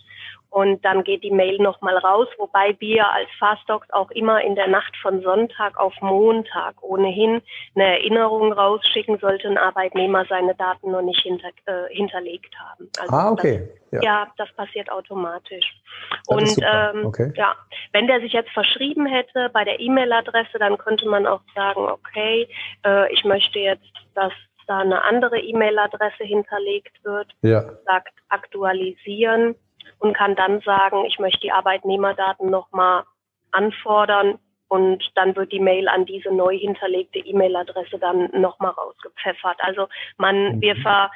und 0.50 0.82
dann 0.84 1.04
geht 1.04 1.22
die 1.22 1.30
Mail 1.30 1.58
nochmal 1.58 1.98
raus, 1.98 2.28
wobei 2.38 2.74
wir 2.78 3.10
als 3.12 3.28
Fastdocs 3.38 3.90
auch 3.90 4.10
immer 4.12 4.40
in 4.42 4.54
der 4.54 4.68
Nacht 4.68 4.96
von 5.02 5.20
Sonntag 5.20 5.78
auf 5.78 5.92
Montag 6.00 6.82
ohnehin 6.82 7.42
eine 7.74 7.98
Erinnerung 7.98 8.52
rausschicken, 8.52 9.18
sollte 9.18 9.48
ein 9.48 9.58
Arbeitnehmer 9.58 10.24
seine 10.30 10.54
Daten 10.54 10.92
noch 10.92 11.02
nicht 11.02 11.20
hinter, 11.20 11.48
äh, 11.66 11.94
hinterlegt 11.94 12.54
haben. 12.58 12.88
Also 12.98 13.14
ah, 13.14 13.30
okay. 13.30 13.68
Das, 13.90 14.02
ja. 14.02 14.10
ja. 14.22 14.32
das 14.38 14.50
passiert 14.52 14.90
automatisch. 14.90 15.76
Das 16.26 16.36
und 16.36 16.64
ähm, 16.64 17.06
okay. 17.06 17.32
ja, 17.36 17.54
wenn 17.92 18.06
der 18.06 18.20
sich 18.20 18.32
jetzt 18.32 18.50
verschrieben 18.50 19.04
hätte 19.04 19.50
bei 19.52 19.64
der 19.64 19.78
E-Mail-Adresse, 19.78 20.58
dann 20.58 20.78
könnte 20.78 21.06
man 21.06 21.26
auch 21.26 21.42
sagen, 21.54 21.80
okay, 21.80 22.48
äh, 22.84 23.12
ich 23.12 23.24
möchte 23.24 23.58
jetzt, 23.58 23.92
dass 24.14 24.32
da 24.66 24.78
eine 24.78 25.02
andere 25.04 25.38
E-Mail-Adresse 25.38 26.24
hinterlegt 26.24 27.04
wird, 27.04 27.32
ja. 27.42 27.62
sagt 27.84 28.14
aktualisieren 28.28 29.54
und 29.98 30.16
kann 30.16 30.34
dann 30.36 30.60
sagen, 30.60 31.04
ich 31.06 31.18
möchte 31.18 31.40
die 31.40 31.52
Arbeitnehmerdaten 31.52 32.50
nochmal 32.50 33.04
anfordern 33.52 34.38
und 34.68 35.04
dann 35.14 35.36
wird 35.36 35.52
die 35.52 35.60
Mail 35.60 35.88
an 35.88 36.06
diese 36.06 36.30
neu 36.30 36.56
hinterlegte 36.58 37.20
E-Mail-Adresse 37.20 37.98
dann 37.98 38.28
nochmal 38.32 38.72
rausgepfeffert. 38.72 39.58
Also 39.60 39.86
man, 40.16 40.60
wir 40.60 40.74
mhm. 40.74 40.82
ver, 40.82 41.10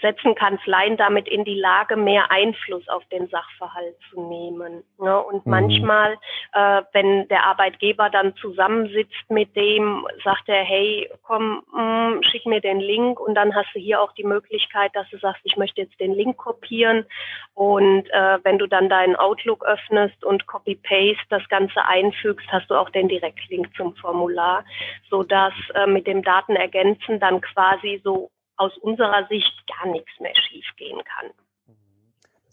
setzen 0.00 0.34
Kanzleien 0.34 0.96
damit 0.96 1.28
in 1.28 1.44
die 1.44 1.58
Lage, 1.58 1.96
mehr 1.96 2.30
Einfluss 2.30 2.86
auf 2.88 3.04
den 3.06 3.28
Sachverhalt 3.28 3.96
zu 4.10 4.20
nehmen. 4.28 4.82
Ne? 4.98 5.22
Und 5.22 5.46
mhm. 5.46 5.50
manchmal, 5.50 6.16
äh, 6.52 6.82
wenn 6.92 7.28
der 7.28 7.46
Arbeitgeber 7.46 8.10
dann 8.10 8.34
zusammensitzt 8.36 9.30
mit 9.30 9.54
dem, 9.56 10.06
sagt 10.24 10.48
er, 10.48 10.64
hey, 10.64 11.10
komm, 11.22 11.62
mh, 11.72 12.10
mm, 12.10 12.22
schick 12.24 12.46
mir 12.46 12.60
den 12.60 12.80
Link 12.80 13.20
und 13.20 13.34
dann 13.34 13.54
hast 13.54 13.68
du 13.74 13.78
hier 13.78 14.00
auch 14.00 14.12
die 14.12 14.24
Möglichkeit, 14.24 14.90
dass 14.94 15.08
du 15.10 15.18
sagst, 15.18 15.40
ich 15.44 15.56
möchte 15.56 15.82
jetzt 15.82 15.98
den 16.00 16.14
Link 16.14 16.36
kopieren 16.36 17.06
und 17.54 18.08
äh, 18.10 18.38
wenn 18.42 18.58
du 18.58 18.66
dann 18.66 18.88
deinen 18.88 19.16
Outlook 19.16 19.64
öffnest 19.64 20.24
und 20.24 20.46
Copy-Paste 20.46 21.24
das 21.30 21.48
Ganze 21.48 21.84
einfügst, 21.84 22.46
hast 22.50 22.68
du 22.70 22.74
auch 22.74 22.90
den 22.90 23.08
Direktlink 23.08 23.74
zum 23.76 23.94
Formular, 23.96 24.64
sodass 25.08 25.54
äh, 25.74 25.86
mit 25.86 26.06
dem 26.06 26.22
Datenergänzen 26.22 27.20
dann 27.20 27.40
quasi 27.40 28.00
so 28.02 28.30
aus 28.56 28.76
unserer 28.78 29.26
Sicht 29.28 29.52
gar 29.66 29.90
nichts 29.90 30.10
mehr 30.20 30.34
schiefgehen 30.36 31.02
kann. 31.04 31.30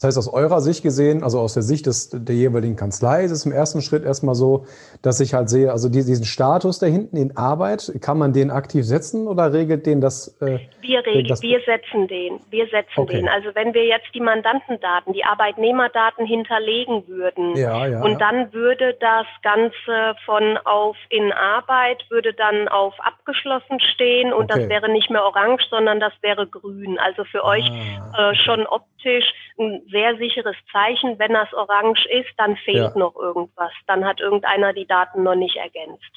Das 0.02 0.18
heißt, 0.18 0.18
aus 0.18 0.34
eurer 0.34 0.62
Sicht 0.62 0.82
gesehen, 0.82 1.24
also 1.24 1.40
aus 1.40 1.54
der 1.54 1.62
Sicht 1.62 1.86
des, 1.86 2.10
der 2.12 2.34
jeweiligen 2.34 2.76
Kanzlei, 2.76 3.24
ist 3.24 3.30
es 3.30 3.46
im 3.46 3.52
ersten 3.52 3.84
Schritt 3.84 4.04
erstmal 4.04 4.34
so, 4.34 4.66
dass 5.04 5.20
ich 5.20 5.36
halt 5.36 5.48
sehe, 5.48 5.72
also 5.72 5.90
diesen 5.90 6.26
Status 6.26 6.80
da 6.80 6.88
hinten 6.88 7.18
in 7.18 7.38
Arbeit, 7.38 7.92
kann 8.02 8.18
man 8.18 8.34
den 8.34 8.50
aktiv 8.50 8.84
setzen 8.84 9.28
oder 9.28 9.54
regelt 9.54 9.86
den 9.86 10.02
das? 10.02 10.36
Äh, 10.42 10.58
wir 10.82 11.06
regeln, 11.06 11.28
das 11.28 11.44
wir 11.44 11.60
setzen 11.60 12.08
den, 12.08 12.40
wir 12.50 12.66
setzen 12.66 12.98
okay. 12.98 13.18
den. 13.18 13.30
Also 13.30 13.50
wenn 13.54 13.76
wir 13.76 13.86
jetzt 13.86 14.08
die 14.16 14.22
Mandantendaten, 14.22 15.14
die 15.14 15.24
Arbeitnehmerdaten 15.24 16.26
hinterlegen 16.26 17.08
würden 17.08 17.56
ja, 17.56 17.86
ja, 17.86 18.02
und 18.02 18.20
dann 18.20 18.52
würde 18.54 18.98
das 19.00 19.28
Ganze 19.44 20.16
von 20.26 20.58
auf 20.66 20.98
in 21.10 21.32
Arbeit, 21.32 22.04
würde 22.10 22.34
dann 22.34 22.68
auf 22.70 22.96
abgeschlossen 23.02 23.80
stehen 23.94 24.34
und 24.34 24.46
okay. 24.46 24.62
das 24.62 24.70
wäre 24.70 24.92
nicht 24.92 25.12
mehr 25.12 25.24
orange, 25.24 25.62
sondern 25.70 26.00
das 26.00 26.14
wäre 26.22 26.48
grün. 26.48 26.98
Also 26.98 27.24
für 27.24 27.44
ah. 27.44 27.50
euch 27.50 27.70
äh, 27.70 28.34
schon 28.34 28.66
optisch 28.66 29.32
ein 29.60 29.91
sehr 29.92 30.18
sicheres 30.18 30.56
Zeichen. 30.72 31.20
Wenn 31.20 31.34
das 31.34 31.52
orange 31.54 32.06
ist, 32.10 32.30
dann 32.38 32.56
fehlt 32.58 32.78
ja. 32.78 32.98
noch 32.98 33.16
irgendwas. 33.16 33.72
Dann 33.88 34.06
hat 34.06 34.20
irgendeiner 34.20 34.74
die 34.74 34.88
Daten 34.88 35.24
noch 35.24 35.36
nicht 35.36 35.58
ergänzt. 35.58 36.12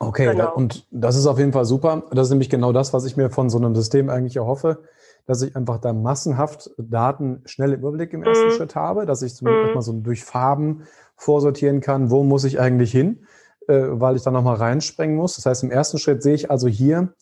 Okay, 0.00 0.26
genau. 0.26 0.44
da, 0.44 0.48
und 0.50 0.86
das 0.90 1.16
ist 1.16 1.26
auf 1.26 1.38
jeden 1.38 1.52
Fall 1.52 1.64
super. 1.64 2.04
Das 2.12 2.28
ist 2.28 2.30
nämlich 2.30 2.50
genau 2.50 2.72
das, 2.72 2.92
was 2.92 3.04
ich 3.04 3.16
mir 3.16 3.30
von 3.30 3.50
so 3.50 3.58
einem 3.58 3.74
System 3.74 4.10
eigentlich 4.10 4.36
erhoffe, 4.36 4.84
dass 5.26 5.42
ich 5.42 5.56
einfach 5.56 5.78
da 5.78 5.92
massenhaft 5.92 6.70
Daten 6.78 7.42
schnell 7.46 7.72
im 7.72 7.80
Überblick 7.80 8.12
im 8.12 8.22
ersten 8.22 8.46
mhm. 8.46 8.52
Schritt 8.52 8.76
habe, 8.76 9.06
dass 9.06 9.22
ich 9.22 9.34
zumindest 9.34 9.68
mhm. 9.68 9.74
mal 9.74 9.82
so 9.82 9.92
durch 9.92 10.24
Farben 10.24 10.84
vorsortieren 11.16 11.80
kann, 11.80 12.10
wo 12.10 12.22
muss 12.22 12.44
ich 12.44 12.60
eigentlich 12.60 12.92
hin, 12.92 13.26
äh, 13.66 13.86
weil 13.88 14.14
ich 14.14 14.22
dann 14.22 14.34
nochmal 14.34 14.56
reinsprengen 14.56 15.16
muss. 15.16 15.34
Das 15.34 15.46
heißt, 15.46 15.64
im 15.64 15.72
ersten 15.72 15.98
Schritt 15.98 16.22
sehe 16.22 16.34
ich 16.34 16.50
also 16.50 16.68
hier, 16.68 17.12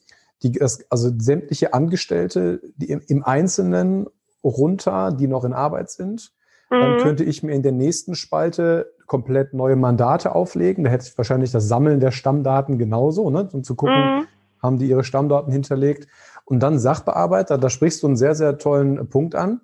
die, 0.43 0.61
also 0.61 1.11
sämtliche 1.19 1.73
Angestellte, 1.73 2.61
die 2.77 2.91
im, 2.91 3.01
im 3.09 3.25
Einzelnen 3.25 4.07
runter, 4.49 5.13
die 5.13 5.27
noch 5.27 5.45
in 5.45 5.53
Arbeit 5.53 5.91
sind. 5.91 6.33
Mhm. 6.71 6.81
Dann 6.81 6.99
könnte 6.99 7.25
ich 7.25 7.43
mir 7.43 7.53
in 7.53 7.63
der 7.63 7.73
nächsten 7.73 8.15
Spalte 8.15 8.93
komplett 9.07 9.55
neue 9.55 9.77
Mandate 9.77 10.35
auflegen. 10.35 10.85
Da 10.85 10.91
hätte 10.91 11.07
ich 11.07 11.17
wahrscheinlich 11.17 11.53
das 11.53 11.69
Sammeln 11.69 12.01
der 12.01 12.11
Stammdaten 12.11 12.79
genauso, 12.79 13.31
ne? 13.31 13.49
um 13.53 13.63
zu 13.63 13.75
gucken, 13.75 13.95
mhm. 13.95 14.27
haben 14.63 14.79
die 14.79 14.89
ihre 14.89 15.05
Stammdaten 15.05 15.53
hinterlegt. 15.53 16.09
Und 16.45 16.61
dann 16.61 16.79
Sachbearbeiter, 16.79 17.59
da 17.59 17.71
sprichst 17.71 18.03
du 18.03 18.09
einen 18.09 18.17
sehr, 18.17 18.35
sehr 18.35 18.59
tollen 18.59 19.09
Punkt 19.09 19.35
an. 19.35 19.61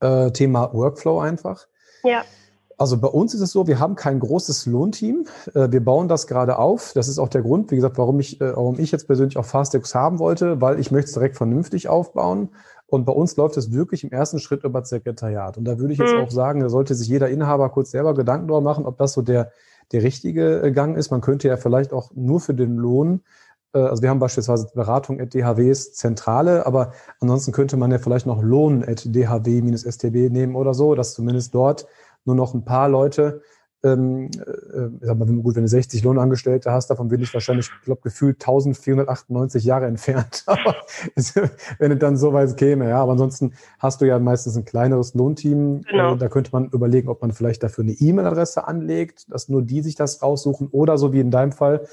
Äh, 0.00 0.30
Thema 0.32 0.72
Workflow 0.74 1.20
einfach. 1.20 1.66
Ja. 2.04 2.22
Also 2.78 2.98
bei 2.98 3.08
uns 3.08 3.32
ist 3.32 3.40
es 3.40 3.52
so, 3.52 3.66
wir 3.66 3.80
haben 3.80 3.94
kein 3.94 4.20
großes 4.20 4.66
Lohnteam. 4.66 5.26
Äh, 5.54 5.70
wir 5.70 5.82
bauen 5.82 6.08
das 6.08 6.26
gerade 6.26 6.58
auf. 6.58 6.92
Das 6.92 7.08
ist 7.08 7.18
auch 7.18 7.30
der 7.30 7.40
Grund, 7.40 7.70
wie 7.70 7.76
gesagt, 7.76 7.96
warum 7.96 8.20
ich, 8.20 8.40
äh, 8.40 8.54
warum 8.54 8.78
ich 8.78 8.92
jetzt 8.92 9.06
persönlich 9.06 9.38
auch 9.38 9.46
Fastex 9.46 9.94
haben 9.94 10.18
wollte, 10.18 10.60
weil 10.60 10.78
ich 10.78 10.90
möchte 10.90 11.08
es 11.08 11.14
direkt 11.14 11.36
vernünftig 11.36 11.88
aufbauen. 11.88 12.50
Und 12.88 13.04
bei 13.04 13.12
uns 13.12 13.36
läuft 13.36 13.56
es 13.56 13.72
wirklich 13.72 14.04
im 14.04 14.12
ersten 14.12 14.38
Schritt 14.38 14.64
über 14.64 14.80
das 14.80 14.90
Sekretariat. 14.90 15.58
Und 15.58 15.64
da 15.64 15.78
würde 15.78 15.92
ich 15.92 15.98
jetzt 15.98 16.14
mhm. 16.14 16.20
auch 16.20 16.30
sagen, 16.30 16.60
da 16.60 16.68
sollte 16.68 16.94
sich 16.94 17.08
jeder 17.08 17.28
Inhaber 17.28 17.68
kurz 17.70 17.90
selber 17.90 18.14
Gedanken 18.14 18.46
darüber 18.46 18.60
machen, 18.60 18.86
ob 18.86 18.96
das 18.98 19.12
so 19.12 19.22
der, 19.22 19.50
der 19.92 20.02
richtige 20.02 20.62
äh, 20.62 20.70
Gang 20.70 20.96
ist. 20.96 21.10
Man 21.10 21.20
könnte 21.20 21.48
ja 21.48 21.56
vielleicht 21.56 21.92
auch 21.92 22.12
nur 22.14 22.40
für 22.40 22.54
den 22.54 22.76
Lohn 22.76 23.22
äh, 23.76 23.78
also 23.78 24.02
wir 24.02 24.10
haben 24.10 24.18
beispielsweise 24.18 24.68
Beratung 24.74 25.20
at 25.20 25.34
DHWs 25.34 25.92
Zentrale, 25.94 26.66
aber 26.66 26.92
ansonsten 27.20 27.52
könnte 27.52 27.76
man 27.76 27.90
ja 27.90 27.98
vielleicht 27.98 28.26
noch 28.26 28.42
Lohn 28.42 28.84
at 28.84 29.04
DHW-STB 29.04 30.30
nehmen 30.30 30.56
oder 30.56 30.74
so, 30.74 30.94
dass 30.94 31.14
zumindest 31.14 31.54
dort 31.54 31.86
nur 32.24 32.34
noch 32.34 32.54
ein 32.54 32.64
paar 32.64 32.88
Leute 32.88 33.42
ähm, 33.86 34.30
äh, 34.34 35.04
sag 35.06 35.18
mal, 35.18 35.26
gut, 35.26 35.54
wenn 35.54 35.62
du 35.62 35.68
60 35.68 36.02
Lohnangestellte 36.02 36.72
hast, 36.72 36.88
davon 36.88 37.08
bin 37.08 37.20
ich 37.20 37.32
wahrscheinlich, 37.32 37.70
ich 37.80 37.84
glaube, 37.84 38.00
gefühlt 38.02 38.36
1498 38.36 39.64
Jahre 39.64 39.86
entfernt. 39.86 40.44
wenn 41.78 41.92
es 41.92 41.98
dann 41.98 42.16
so 42.16 42.32
weit 42.32 42.56
käme, 42.56 42.88
ja. 42.88 43.00
Aber 43.00 43.12
ansonsten 43.12 43.52
hast 43.78 44.00
du 44.00 44.06
ja 44.06 44.18
meistens 44.18 44.56
ein 44.56 44.64
kleineres 44.64 45.14
Lohnteam. 45.14 45.82
Genau. 45.82 46.14
Äh, 46.14 46.18
da 46.18 46.28
könnte 46.28 46.50
man 46.52 46.68
überlegen, 46.70 47.08
ob 47.08 47.22
man 47.22 47.32
vielleicht 47.32 47.62
dafür 47.62 47.84
eine 47.84 47.92
E-Mail-Adresse 47.92 48.66
anlegt, 48.66 49.32
dass 49.32 49.48
nur 49.48 49.62
die 49.62 49.82
sich 49.82 49.94
das 49.94 50.22
raussuchen 50.22 50.68
oder 50.68 50.98
so 50.98 51.12
wie 51.12 51.20
in 51.20 51.30
deinem 51.30 51.52
Fall, 51.52 51.86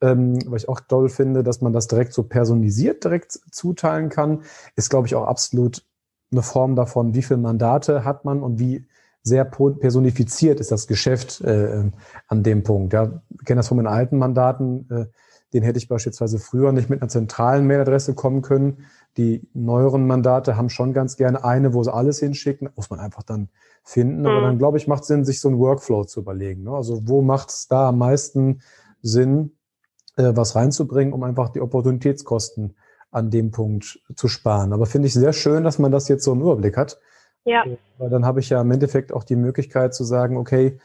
ähm, 0.00 0.38
was 0.46 0.62
ich 0.62 0.68
auch 0.68 0.80
toll 0.80 1.08
finde, 1.08 1.42
dass 1.42 1.60
man 1.60 1.72
das 1.72 1.88
direkt 1.88 2.12
so 2.12 2.22
personalisiert 2.22 3.04
direkt 3.04 3.32
zuteilen 3.32 4.08
kann, 4.08 4.42
ist, 4.76 4.90
glaube 4.90 5.06
ich, 5.06 5.14
auch 5.14 5.26
absolut 5.26 5.84
eine 6.32 6.42
Form 6.42 6.76
davon, 6.76 7.14
wie 7.14 7.22
viele 7.22 7.40
Mandate 7.40 8.04
hat 8.04 8.24
man 8.24 8.42
und 8.42 8.58
wie 8.58 8.86
sehr 9.22 9.44
personifiziert 9.44 10.60
ist 10.60 10.72
das 10.72 10.86
Geschäft 10.86 11.40
äh, 11.42 11.90
an 12.28 12.42
dem 12.42 12.62
Punkt. 12.62 12.92
Ja, 12.92 13.22
ich 13.30 13.44
kenne 13.44 13.58
das 13.58 13.68
von 13.68 13.76
meinen 13.76 13.86
alten 13.86 14.18
Mandaten. 14.18 14.88
Äh, 14.90 15.06
den 15.52 15.62
hätte 15.62 15.78
ich 15.78 15.88
beispielsweise 15.88 16.38
früher 16.38 16.72
nicht 16.72 16.88
mit 16.90 17.02
einer 17.02 17.08
zentralen 17.08 17.66
Mailadresse 17.66 18.14
kommen 18.14 18.40
können. 18.40 18.86
Die 19.16 19.48
neueren 19.52 20.06
Mandate 20.06 20.56
haben 20.56 20.70
schon 20.70 20.92
ganz 20.92 21.16
gerne 21.16 21.44
eine, 21.44 21.74
wo 21.74 21.82
sie 21.82 21.92
alles 21.92 22.20
hinschicken. 22.20 22.70
Muss 22.76 22.88
man 22.88 23.00
einfach 23.00 23.24
dann 23.24 23.48
finden. 23.82 24.26
Aber 24.26 24.38
mhm. 24.38 24.44
dann, 24.44 24.58
glaube 24.58 24.78
ich, 24.78 24.86
macht 24.86 25.04
Sinn, 25.04 25.24
sich 25.24 25.40
so 25.40 25.48
einen 25.48 25.58
Workflow 25.58 26.04
zu 26.04 26.20
überlegen. 26.20 26.62
Ne? 26.62 26.70
Also 26.70 27.08
wo 27.08 27.20
macht 27.20 27.50
es 27.50 27.66
da 27.68 27.88
am 27.88 27.98
meisten 27.98 28.62
Sinn, 29.02 29.52
äh, 30.16 30.32
was 30.34 30.54
reinzubringen, 30.54 31.12
um 31.12 31.22
einfach 31.24 31.48
die 31.50 31.60
Opportunitätskosten 31.60 32.76
an 33.10 33.30
dem 33.30 33.50
Punkt 33.50 34.00
zu 34.14 34.28
sparen. 34.28 34.72
Aber 34.72 34.86
finde 34.86 35.08
ich 35.08 35.14
sehr 35.14 35.32
schön, 35.32 35.64
dass 35.64 35.78
man 35.78 35.90
das 35.90 36.08
jetzt 36.08 36.24
so 36.24 36.32
im 36.32 36.42
Überblick 36.42 36.76
hat. 36.76 37.00
Ja. 37.44 37.64
Weil 37.98 38.10
dann 38.10 38.24
habe 38.24 38.40
ich 38.40 38.50
ja 38.50 38.60
im 38.60 38.70
Endeffekt 38.70 39.12
auch 39.12 39.24
die 39.24 39.36
Möglichkeit 39.36 39.94
zu 39.94 40.04
sagen, 40.04 40.36
okay, 40.36 40.78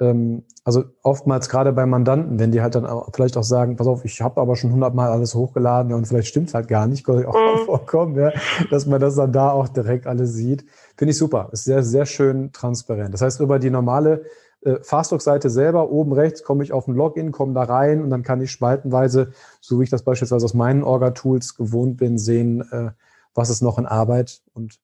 ähm, 0.00 0.42
also 0.64 0.84
oftmals 1.02 1.48
gerade 1.48 1.72
bei 1.72 1.86
Mandanten, 1.86 2.38
wenn 2.38 2.50
die 2.50 2.62
halt 2.62 2.74
dann 2.74 2.86
auch 2.86 3.10
vielleicht 3.14 3.36
auch 3.36 3.44
sagen, 3.44 3.76
pass 3.76 3.86
auf, 3.86 4.04
ich 4.04 4.20
habe 4.20 4.40
aber 4.40 4.56
schon 4.56 4.72
hundertmal 4.72 5.10
alles 5.10 5.34
hochgeladen 5.34 5.90
ja, 5.90 5.96
und 5.96 6.06
vielleicht 6.06 6.28
stimmt 6.28 6.48
es 6.48 6.54
halt 6.54 6.68
gar 6.68 6.86
nicht, 6.86 7.04
kann 7.04 7.24
auch 7.26 7.34
mhm. 7.34 7.58
vorkommen, 7.66 8.16
ja, 8.16 8.32
dass 8.70 8.86
man 8.86 9.00
das 9.00 9.14
dann 9.14 9.32
da 9.32 9.50
auch 9.50 9.68
direkt 9.68 10.06
alles 10.06 10.34
sieht. 10.34 10.64
Finde 10.96 11.12
ich 11.12 11.18
super. 11.18 11.48
Ist 11.52 11.64
sehr, 11.64 11.82
sehr 11.82 12.06
schön 12.06 12.52
transparent. 12.52 13.14
Das 13.14 13.22
heißt, 13.22 13.40
über 13.40 13.58
die 13.58 13.70
normale 13.70 14.24
äh, 14.62 14.76
Fastdoc-Seite 14.82 15.48
selber, 15.50 15.90
oben 15.90 16.12
rechts 16.12 16.42
komme 16.42 16.64
ich 16.64 16.72
auf 16.72 16.88
ein 16.88 16.94
Login, 16.94 17.30
komme 17.30 17.54
da 17.54 17.62
rein 17.62 18.02
und 18.02 18.10
dann 18.10 18.22
kann 18.22 18.40
ich 18.40 18.50
spaltenweise, 18.50 19.32
so 19.60 19.78
wie 19.78 19.84
ich 19.84 19.90
das 19.90 20.02
beispielsweise 20.02 20.44
aus 20.44 20.54
meinen 20.54 20.82
Orga-Tools 20.82 21.56
gewohnt 21.56 21.98
bin, 21.98 22.18
sehen, 22.18 22.62
äh, 22.72 22.90
was 23.34 23.50
ist 23.50 23.62
noch 23.62 23.78
in 23.78 23.86
Arbeit 23.86 24.42
und 24.54 24.80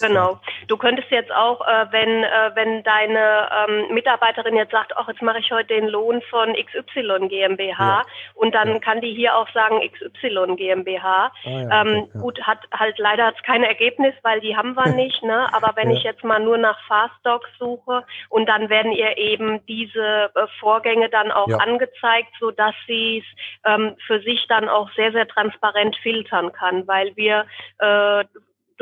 genau. 0.00 0.34
Fertig? 0.34 0.68
Du 0.68 0.76
könntest 0.76 1.10
jetzt 1.10 1.32
auch, 1.32 1.66
äh, 1.66 1.86
wenn, 1.90 2.24
äh, 2.24 2.50
wenn 2.54 2.82
deine 2.82 3.48
ähm, 3.68 3.94
Mitarbeiterin 3.94 4.56
jetzt 4.56 4.72
sagt, 4.72 4.92
ach, 4.96 5.08
jetzt 5.08 5.22
mache 5.22 5.38
ich 5.38 5.50
heute 5.50 5.68
den 5.68 5.88
Lohn 5.88 6.22
von 6.30 6.54
XY 6.54 7.28
GmbH 7.28 7.78
ja. 7.78 8.02
und 8.34 8.54
dann 8.54 8.68
ja. 8.68 8.78
kann 8.78 9.00
die 9.00 9.14
hier 9.14 9.36
auch 9.36 9.48
sagen 9.52 9.80
XY 9.80 10.56
GmbH. 10.56 11.32
Ah, 11.44 11.48
ja, 11.48 11.82
ähm, 11.82 12.08
okay, 12.08 12.18
Gut, 12.18 12.42
hat 12.42 12.58
halt 12.72 12.98
leider 12.98 13.32
kein 13.44 13.64
Ergebnis, 13.64 14.14
weil 14.22 14.40
die 14.40 14.56
haben 14.56 14.74
wir 14.74 14.88
nicht, 14.94 15.22
ne? 15.22 15.52
Aber 15.52 15.72
wenn 15.76 15.90
ich 15.90 16.02
jetzt 16.02 16.24
mal 16.24 16.40
nur 16.40 16.58
nach 16.58 16.78
Fastdocs 16.86 17.48
suche 17.58 18.04
und 18.28 18.46
dann 18.48 18.68
werden 18.68 18.92
ihr 18.92 19.16
eben 19.16 19.64
diese 19.66 20.30
äh, 20.34 20.46
Vorgänge 20.60 21.08
dann 21.08 21.30
auch 21.30 21.48
angezeigt, 21.58 22.32
so 22.38 22.50
dass 22.50 22.74
sie 22.86 23.24
es 23.24 23.70
ähm, 23.70 23.96
für 24.06 24.20
sich 24.20 24.46
dann 24.48 24.68
auch 24.68 24.90
sehr, 24.94 25.12
sehr 25.12 25.26
transparent 25.28 25.96
filtern 26.02 26.52
kann, 26.52 26.86
weil 26.86 27.16
wir 27.16 27.46
äh, 27.78 28.24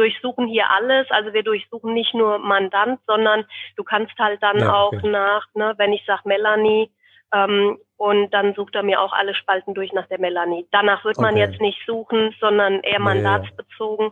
durchsuchen 0.01 0.47
hier 0.47 0.71
alles. 0.71 1.07
Also 1.11 1.33
wir 1.33 1.43
durchsuchen 1.43 1.93
nicht 1.93 2.15
nur 2.15 2.39
Mandant, 2.39 3.01
sondern 3.07 3.45
du 3.77 3.85
kannst 3.85 4.19
halt 4.19 4.43
dann 4.43 4.59
ja, 4.59 4.85
okay. 4.85 4.97
auch 4.99 5.03
nach, 5.03 5.47
ne, 5.55 5.75
wenn 5.77 5.93
ich 5.93 6.05
sage 6.07 6.23
Melanie, 6.25 6.91
ähm, 7.33 7.79
und 7.97 8.31
dann 8.31 8.55
sucht 8.55 8.75
er 8.75 8.83
mir 8.83 9.01
auch 9.01 9.13
alle 9.13 9.35
Spalten 9.35 9.75
durch 9.75 9.93
nach 9.93 10.07
der 10.07 10.19
Melanie. 10.19 10.67
Danach 10.73 11.05
wird 11.05 11.19
okay. 11.19 11.27
man 11.27 11.37
jetzt 11.37 11.61
nicht 11.61 11.79
suchen, 11.87 12.35
sondern 12.41 12.81
eher 12.81 12.99
mandatsbezogen. 12.99 14.11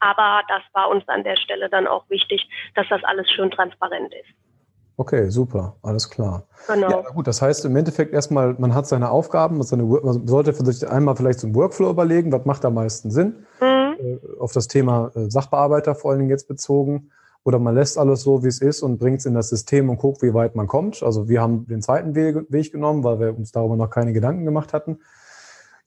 Aber 0.00 0.42
das 0.48 0.62
war 0.72 0.88
uns 0.88 1.06
an 1.08 1.22
der 1.22 1.36
Stelle 1.36 1.68
dann 1.68 1.86
auch 1.86 2.08
wichtig, 2.08 2.48
dass 2.74 2.86
das 2.88 3.04
alles 3.04 3.30
schön 3.30 3.50
transparent 3.50 4.12
ist. 4.14 4.30
Okay, 4.96 5.28
super, 5.28 5.76
alles 5.82 6.08
klar. 6.08 6.44
Genau. 6.66 6.90
Ja, 6.90 7.10
gut, 7.10 7.26
das 7.26 7.40
heißt 7.42 7.64
im 7.64 7.76
Endeffekt 7.76 8.12
erstmal, 8.12 8.54
man 8.58 8.74
hat 8.74 8.86
seine 8.86 9.10
Aufgaben, 9.10 9.62
seine, 9.62 9.84
man 9.84 10.26
sollte 10.26 10.52
für 10.52 10.64
sich 10.64 10.88
einmal 10.88 11.14
vielleicht 11.16 11.40
so 11.40 11.46
einen 11.46 11.54
Workflow 11.54 11.90
überlegen, 11.90 12.32
was 12.32 12.44
macht 12.44 12.64
am 12.64 12.74
meisten 12.74 13.10
Sinn. 13.10 13.46
Mhm. 13.60 13.71
Äh, 14.02 14.18
auf 14.38 14.52
das 14.52 14.68
Thema 14.68 15.10
äh, 15.14 15.30
Sachbearbeiter 15.30 15.94
vor 15.94 16.10
allen 16.10 16.20
Dingen 16.20 16.30
jetzt 16.30 16.48
bezogen. 16.48 17.10
Oder 17.44 17.58
man 17.58 17.74
lässt 17.74 17.98
alles 17.98 18.22
so, 18.22 18.44
wie 18.44 18.48
es 18.48 18.60
ist 18.60 18.82
und 18.82 18.98
bringt 18.98 19.18
es 19.18 19.26
in 19.26 19.34
das 19.34 19.48
System 19.48 19.90
und 19.90 19.98
guckt, 19.98 20.22
wie 20.22 20.32
weit 20.32 20.54
man 20.54 20.68
kommt. 20.68 21.02
Also 21.02 21.28
wir 21.28 21.40
haben 21.40 21.66
den 21.66 21.82
zweiten 21.82 22.14
Weg, 22.14 22.72
genommen, 22.72 23.02
weil 23.02 23.18
wir 23.18 23.36
uns 23.36 23.50
darüber 23.50 23.76
noch 23.76 23.90
keine 23.90 24.12
Gedanken 24.12 24.44
gemacht 24.44 24.72
hatten. 24.72 24.98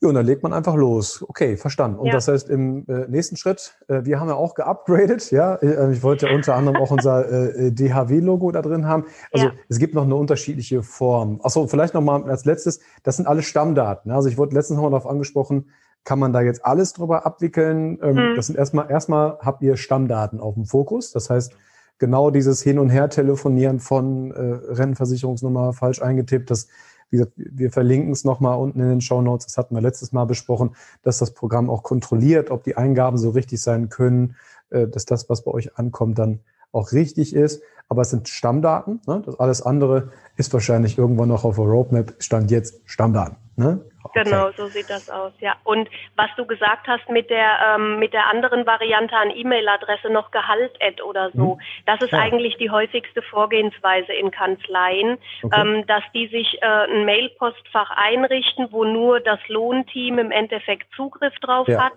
Ja, 0.02 0.10
und 0.10 0.14
dann 0.14 0.26
legt 0.26 0.42
man 0.42 0.52
einfach 0.52 0.74
los. 0.74 1.24
Okay, 1.26 1.56
verstanden. 1.56 1.98
Und 1.98 2.08
ja. 2.08 2.12
das 2.12 2.28
heißt, 2.28 2.50
im 2.50 2.84
äh, 2.86 3.06
nächsten 3.08 3.36
Schritt, 3.36 3.78
äh, 3.88 4.04
wir 4.04 4.20
haben 4.20 4.28
ja 4.28 4.34
auch 4.34 4.54
geupgradet, 4.54 5.30
ja. 5.30 5.54
Äh, 5.54 5.92
ich 5.92 6.02
wollte 6.02 6.28
unter 6.28 6.54
anderem 6.54 6.76
auch 6.76 6.90
unser 6.90 7.56
äh, 7.56 7.72
DHW-Logo 7.72 8.52
da 8.52 8.60
drin 8.60 8.86
haben. 8.86 9.06
Also 9.32 9.46
ja. 9.46 9.52
es 9.70 9.78
gibt 9.78 9.94
noch 9.94 10.04
eine 10.04 10.14
unterschiedliche 10.14 10.82
Form. 10.82 11.40
Achso, 11.42 11.66
vielleicht 11.66 11.94
nochmal 11.94 12.28
als 12.28 12.44
letztes, 12.44 12.80
das 13.04 13.16
sind 13.16 13.26
alle 13.26 13.42
Stammdaten. 13.42 14.10
Also 14.10 14.28
ich 14.28 14.36
wurde 14.36 14.54
letztens 14.54 14.76
nochmal 14.76 14.90
darauf 14.90 15.06
angesprochen, 15.06 15.70
kann 16.06 16.18
man 16.20 16.32
da 16.32 16.40
jetzt 16.40 16.64
alles 16.64 16.94
drüber 16.94 17.26
abwickeln. 17.26 17.98
Ähm, 18.00 18.14
mhm. 18.14 18.36
Das 18.36 18.46
sind 18.46 18.56
erstmal, 18.56 18.90
erstmal 18.90 19.38
habt 19.40 19.60
ihr 19.62 19.76
Stammdaten 19.76 20.40
auf 20.40 20.54
dem 20.54 20.64
Fokus. 20.64 21.12
Das 21.12 21.28
heißt, 21.28 21.52
genau 21.98 22.30
dieses 22.30 22.62
Hin- 22.62 22.78
und 22.78 22.88
Her-Telefonieren 22.88 23.80
von 23.80 24.30
äh, 24.30 24.40
Rentenversicherungsnummer 24.72 25.74
falsch 25.74 26.00
eingetippt, 26.00 26.50
das 26.50 26.68
wie 27.10 27.18
gesagt, 27.18 27.34
wir 27.36 27.70
verlinken 27.70 28.10
es 28.10 28.24
nochmal 28.24 28.58
unten 28.58 28.80
in 28.80 28.88
den 28.88 29.00
Show 29.00 29.22
Notes. 29.22 29.46
Das 29.46 29.58
hatten 29.58 29.76
wir 29.76 29.80
letztes 29.80 30.12
Mal 30.12 30.24
besprochen, 30.24 30.74
dass 31.02 31.18
das 31.18 31.32
Programm 31.32 31.70
auch 31.70 31.84
kontrolliert, 31.84 32.50
ob 32.50 32.64
die 32.64 32.76
Eingaben 32.76 33.16
so 33.16 33.30
richtig 33.30 33.62
sein 33.62 33.88
können, 33.88 34.34
äh, 34.70 34.88
dass 34.88 35.04
das, 35.04 35.28
was 35.28 35.44
bei 35.44 35.52
euch 35.52 35.78
ankommt, 35.78 36.18
dann 36.18 36.40
auch 36.72 36.92
richtig 36.92 37.34
ist. 37.34 37.62
Aber 37.88 38.02
es 38.02 38.10
sind 38.10 38.28
Stammdaten. 38.28 39.00
Ne? 39.06 39.22
Das 39.24 39.38
alles 39.38 39.62
andere 39.62 40.10
ist 40.36 40.52
wahrscheinlich 40.52 40.98
irgendwann 40.98 41.28
noch 41.28 41.44
auf 41.44 41.56
der 41.56 41.64
Roadmap. 41.64 42.14
Stand 42.18 42.50
jetzt 42.50 42.80
Stammdaten. 42.84 43.36
Ne? 43.54 43.82
Genau, 44.14 44.50
so 44.52 44.66
sieht 44.66 44.90
das 44.90 45.10
aus, 45.10 45.32
ja. 45.40 45.54
Und 45.64 45.88
was 46.16 46.30
du 46.36 46.46
gesagt 46.46 46.86
hast 46.86 47.08
mit 47.08 47.30
der 47.30 47.76
ähm, 47.76 47.98
mit 47.98 48.12
der 48.12 48.26
anderen 48.26 48.66
Variante 48.66 49.16
an 49.16 49.30
E-Mail-Adresse 49.30 50.10
noch 50.10 50.30
Gehalt-Ad 50.30 51.02
oder 51.02 51.30
so, 51.32 51.54
mhm. 51.54 51.60
das 51.86 52.00
ist 52.02 52.12
ja. 52.12 52.18
eigentlich 52.18 52.56
die 52.56 52.70
häufigste 52.70 53.22
Vorgehensweise 53.22 54.12
in 54.12 54.30
Kanzleien, 54.30 55.18
okay. 55.42 55.60
ähm, 55.60 55.86
dass 55.86 56.02
die 56.14 56.28
sich 56.28 56.62
äh, 56.62 56.66
ein 56.66 57.04
Mail-Postfach 57.04 57.90
einrichten, 57.90 58.68
wo 58.70 58.84
nur 58.84 59.20
das 59.20 59.40
Lohnteam 59.48 60.18
im 60.18 60.30
Endeffekt 60.30 60.86
Zugriff 60.94 61.34
drauf 61.40 61.68
ja. 61.68 61.84
hat 61.84 61.92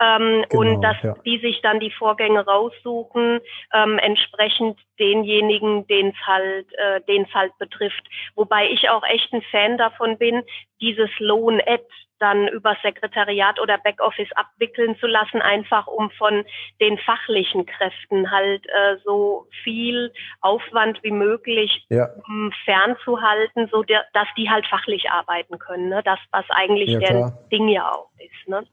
ähm, 0.00 0.44
genau, 0.48 0.60
und 0.60 0.82
dass 0.82 0.96
ja. 1.02 1.14
die 1.24 1.38
sich 1.38 1.60
dann 1.62 1.80
die 1.80 1.90
Vorgänge 1.90 2.44
raussuchen, 2.44 3.40
ähm, 3.72 3.98
entsprechend 3.98 4.78
denjenigen, 4.98 5.86
den 5.86 6.08
es 6.08 6.26
halt, 6.26 6.66
äh, 6.74 7.00
den 7.02 7.24
es 7.24 7.34
halt 7.34 7.56
betrifft. 7.58 8.02
Wobei 8.34 8.68
ich 8.70 8.88
auch 8.90 9.04
echt 9.04 9.32
ein 9.32 9.42
Fan 9.50 9.78
davon 9.78 10.18
bin, 10.18 10.42
dieses 10.80 11.10
Lohn-Ad 11.18 11.84
dann 12.22 12.46
über 12.46 12.76
Sekretariat 12.82 13.60
oder 13.60 13.78
Backoffice 13.78 14.30
abwickeln 14.36 14.96
zu 14.98 15.08
lassen, 15.08 15.42
einfach 15.42 15.88
um 15.88 16.10
von 16.12 16.44
den 16.80 16.96
fachlichen 16.98 17.66
Kräften 17.66 18.30
halt 18.30 18.64
äh, 18.68 18.96
so 19.04 19.48
viel 19.64 20.12
Aufwand 20.40 21.02
wie 21.02 21.10
möglich 21.10 21.84
ja. 21.90 22.08
um, 22.28 22.52
fernzuhalten, 22.64 23.68
so 23.72 23.82
der, 23.82 24.04
dass 24.12 24.28
die 24.36 24.48
halt 24.48 24.66
fachlich 24.68 25.10
arbeiten 25.10 25.58
können. 25.58 25.88
Ne? 25.88 26.00
Das, 26.04 26.20
was 26.30 26.44
eigentlich 26.50 26.90
ja, 26.90 27.00
der 27.00 27.38
Ding 27.50 27.68
ja 27.68 27.90
auch 27.90 28.10
ist. 28.18 28.48
Ne? 28.48 28.64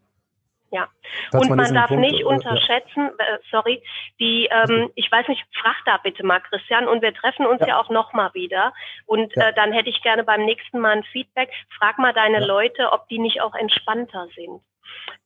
Ja. 0.71 0.87
Dass 1.31 1.41
und 1.41 1.49
man, 1.49 1.57
man 1.57 1.73
darf 1.73 1.87
Punkt, 1.87 2.01
nicht 2.01 2.21
äh, 2.21 2.25
unterschätzen, 2.25 3.09
äh, 3.17 3.37
sorry, 3.49 3.81
die, 4.19 4.47
ähm, 4.51 4.91
ich 4.95 5.11
weiß 5.11 5.27
nicht, 5.27 5.43
frag 5.59 5.75
da 5.85 5.97
bitte 5.97 6.25
mal, 6.25 6.39
Christian, 6.41 6.87
und 6.87 7.01
wir 7.01 7.13
treffen 7.13 7.45
uns 7.45 7.61
ja, 7.61 7.69
ja 7.69 7.79
auch 7.79 7.89
nochmal 7.89 8.31
wieder. 8.33 8.73
Und 9.05 9.35
ja. 9.35 9.49
äh, 9.49 9.53
dann 9.53 9.73
hätte 9.73 9.89
ich 9.89 10.01
gerne 10.01 10.23
beim 10.23 10.45
nächsten 10.45 10.79
Mal 10.79 10.97
ein 10.97 11.03
Feedback. 11.03 11.49
Frag 11.77 11.97
mal 11.97 12.13
deine 12.13 12.41
ja. 12.41 12.45
Leute, 12.45 12.91
ob 12.91 13.07
die 13.07 13.19
nicht 13.19 13.41
auch 13.41 13.55
entspannter 13.55 14.27
sind. 14.35 14.61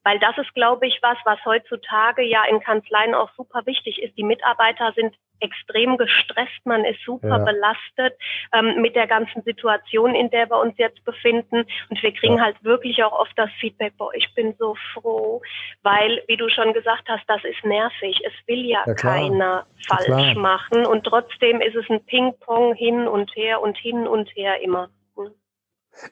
Weil 0.04 0.18
das 0.18 0.36
ist, 0.38 0.54
glaube 0.54 0.86
ich, 0.86 0.98
was, 1.02 1.16
was 1.24 1.38
heutzutage 1.44 2.22
ja 2.22 2.44
in 2.44 2.60
Kanzleien 2.60 3.14
auch 3.14 3.30
super 3.36 3.62
wichtig 3.64 4.02
ist. 4.02 4.16
Die 4.16 4.22
Mitarbeiter 4.22 4.92
sind 4.94 5.14
extrem 5.40 5.96
gestresst, 5.96 6.64
man 6.64 6.84
ist 6.84 7.00
super 7.04 7.38
ja. 7.38 7.38
belastet 7.38 8.18
ähm, 8.52 8.80
mit 8.80 8.94
der 8.94 9.06
ganzen 9.06 9.42
Situation, 9.42 10.14
in 10.14 10.30
der 10.30 10.48
wir 10.48 10.60
uns 10.60 10.74
jetzt 10.78 11.04
befinden. 11.04 11.64
Und 11.90 12.02
wir 12.02 12.12
kriegen 12.12 12.36
ja. 12.36 12.44
halt 12.44 12.62
wirklich 12.62 13.02
auch 13.02 13.12
oft 13.12 13.32
das 13.36 13.50
Feedback, 13.60 13.96
boah, 13.96 14.12
ich 14.14 14.32
bin 14.34 14.54
so 14.58 14.76
froh, 14.92 15.42
weil, 15.82 16.22
wie 16.28 16.36
du 16.36 16.48
schon 16.48 16.72
gesagt 16.72 17.08
hast, 17.08 17.24
das 17.26 17.42
ist 17.44 17.64
nervig. 17.64 18.20
Es 18.24 18.32
will 18.46 18.64
ja, 18.64 18.82
ja 18.86 18.94
keiner 18.94 19.66
falsch 19.86 20.34
machen. 20.36 20.86
Und 20.86 21.04
trotzdem 21.04 21.60
ist 21.60 21.76
es 21.76 21.84
ein 21.90 22.04
Ping-Pong 22.04 22.74
hin 22.74 23.06
und 23.08 23.34
her 23.36 23.60
und 23.60 23.76
hin 23.76 24.06
und 24.06 24.28
her 24.36 24.60
immer. 24.62 24.88
Hm. 25.16 25.30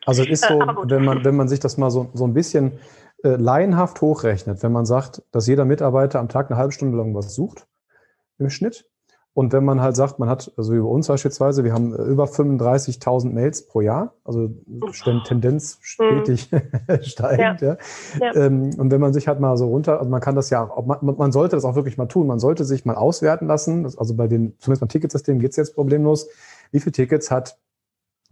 Also 0.07 0.23
es 0.23 0.29
ist 0.31 0.45
so, 0.47 0.61
äh, 0.61 0.67
wenn 0.85 1.05
man, 1.05 1.25
wenn 1.25 1.37
man 1.37 1.49
sich 1.49 1.61
das 1.61 1.77
mal 1.77 1.91
so, 1.91 2.11
so 2.15 2.27
ein 2.27 2.35
bisschen 2.35 2.79
äh, 3.25 3.37
laienhaft 3.37 4.01
hochrechnet, 4.01 4.63
wenn 4.63 4.73
man 4.73 4.87
sagt, 4.87 5.23
dass 5.31 5.47
jeder 5.47 5.65
Mitarbeiter 5.65 6.21
am 6.21 6.29
Tag 6.29 6.51
eine 6.51 6.59
halbe 6.59 6.73
Stunde 6.73 6.97
lang 6.97 7.15
was 7.15 7.35
sucht, 7.35 7.67
im 8.39 8.51
Schnitt. 8.51 8.89
Und 9.35 9.55
wenn 9.55 9.65
man 9.65 9.81
halt 9.81 9.97
sagt, 9.97 10.19
man 10.19 10.29
hat, 10.29 10.53
also 10.59 10.75
über 10.75 10.89
uns 10.89 11.07
beispielsweise, 11.07 11.65
wir 11.65 11.73
haben 11.73 11.95
äh, 11.95 12.03
über 12.03 12.25
35.000 12.25 13.31
Mails 13.31 13.67
pro 13.67 13.81
Jahr, 13.81 14.15
also 14.25 14.51
Tendenz 15.25 15.79
stetig 15.81 16.53
mhm. 16.53 16.61
steigend. 17.03 17.63
Ja. 17.63 17.79
ja. 18.21 18.35
Ähm, 18.35 18.75
und 18.77 18.91
wenn 18.91 19.01
man 19.01 19.15
sich 19.15 19.29
halt 19.29 19.41
mal 19.41 19.57
so 19.57 19.69
runter, 19.69 19.99
also 19.99 20.11
man 20.11 20.21
kann 20.21 20.35
das 20.35 20.51
ja, 20.51 20.69
man, 20.85 21.17
man 21.17 21.33
sollte 21.33 21.57
das 21.57 21.65
auch 21.65 21.77
wirklich 21.77 21.97
mal 21.97 22.07
tun, 22.07 22.27
man 22.27 22.41
sollte 22.41 22.67
sich 22.67 22.85
mal 22.85 22.97
auswerten 22.97 23.47
lassen, 23.47 23.87
also 23.87 24.15
bei 24.15 24.27
den, 24.27 24.55
zumindest 24.59 24.81
beim 24.81 24.89
Ticketsystem 24.91 25.39
geht 25.39 25.53
es 25.53 25.57
jetzt 25.57 25.75
problemlos, 25.75 26.29
wie 26.71 26.81
viele 26.81 26.93
Tickets 26.93 27.31
hat 27.31 27.57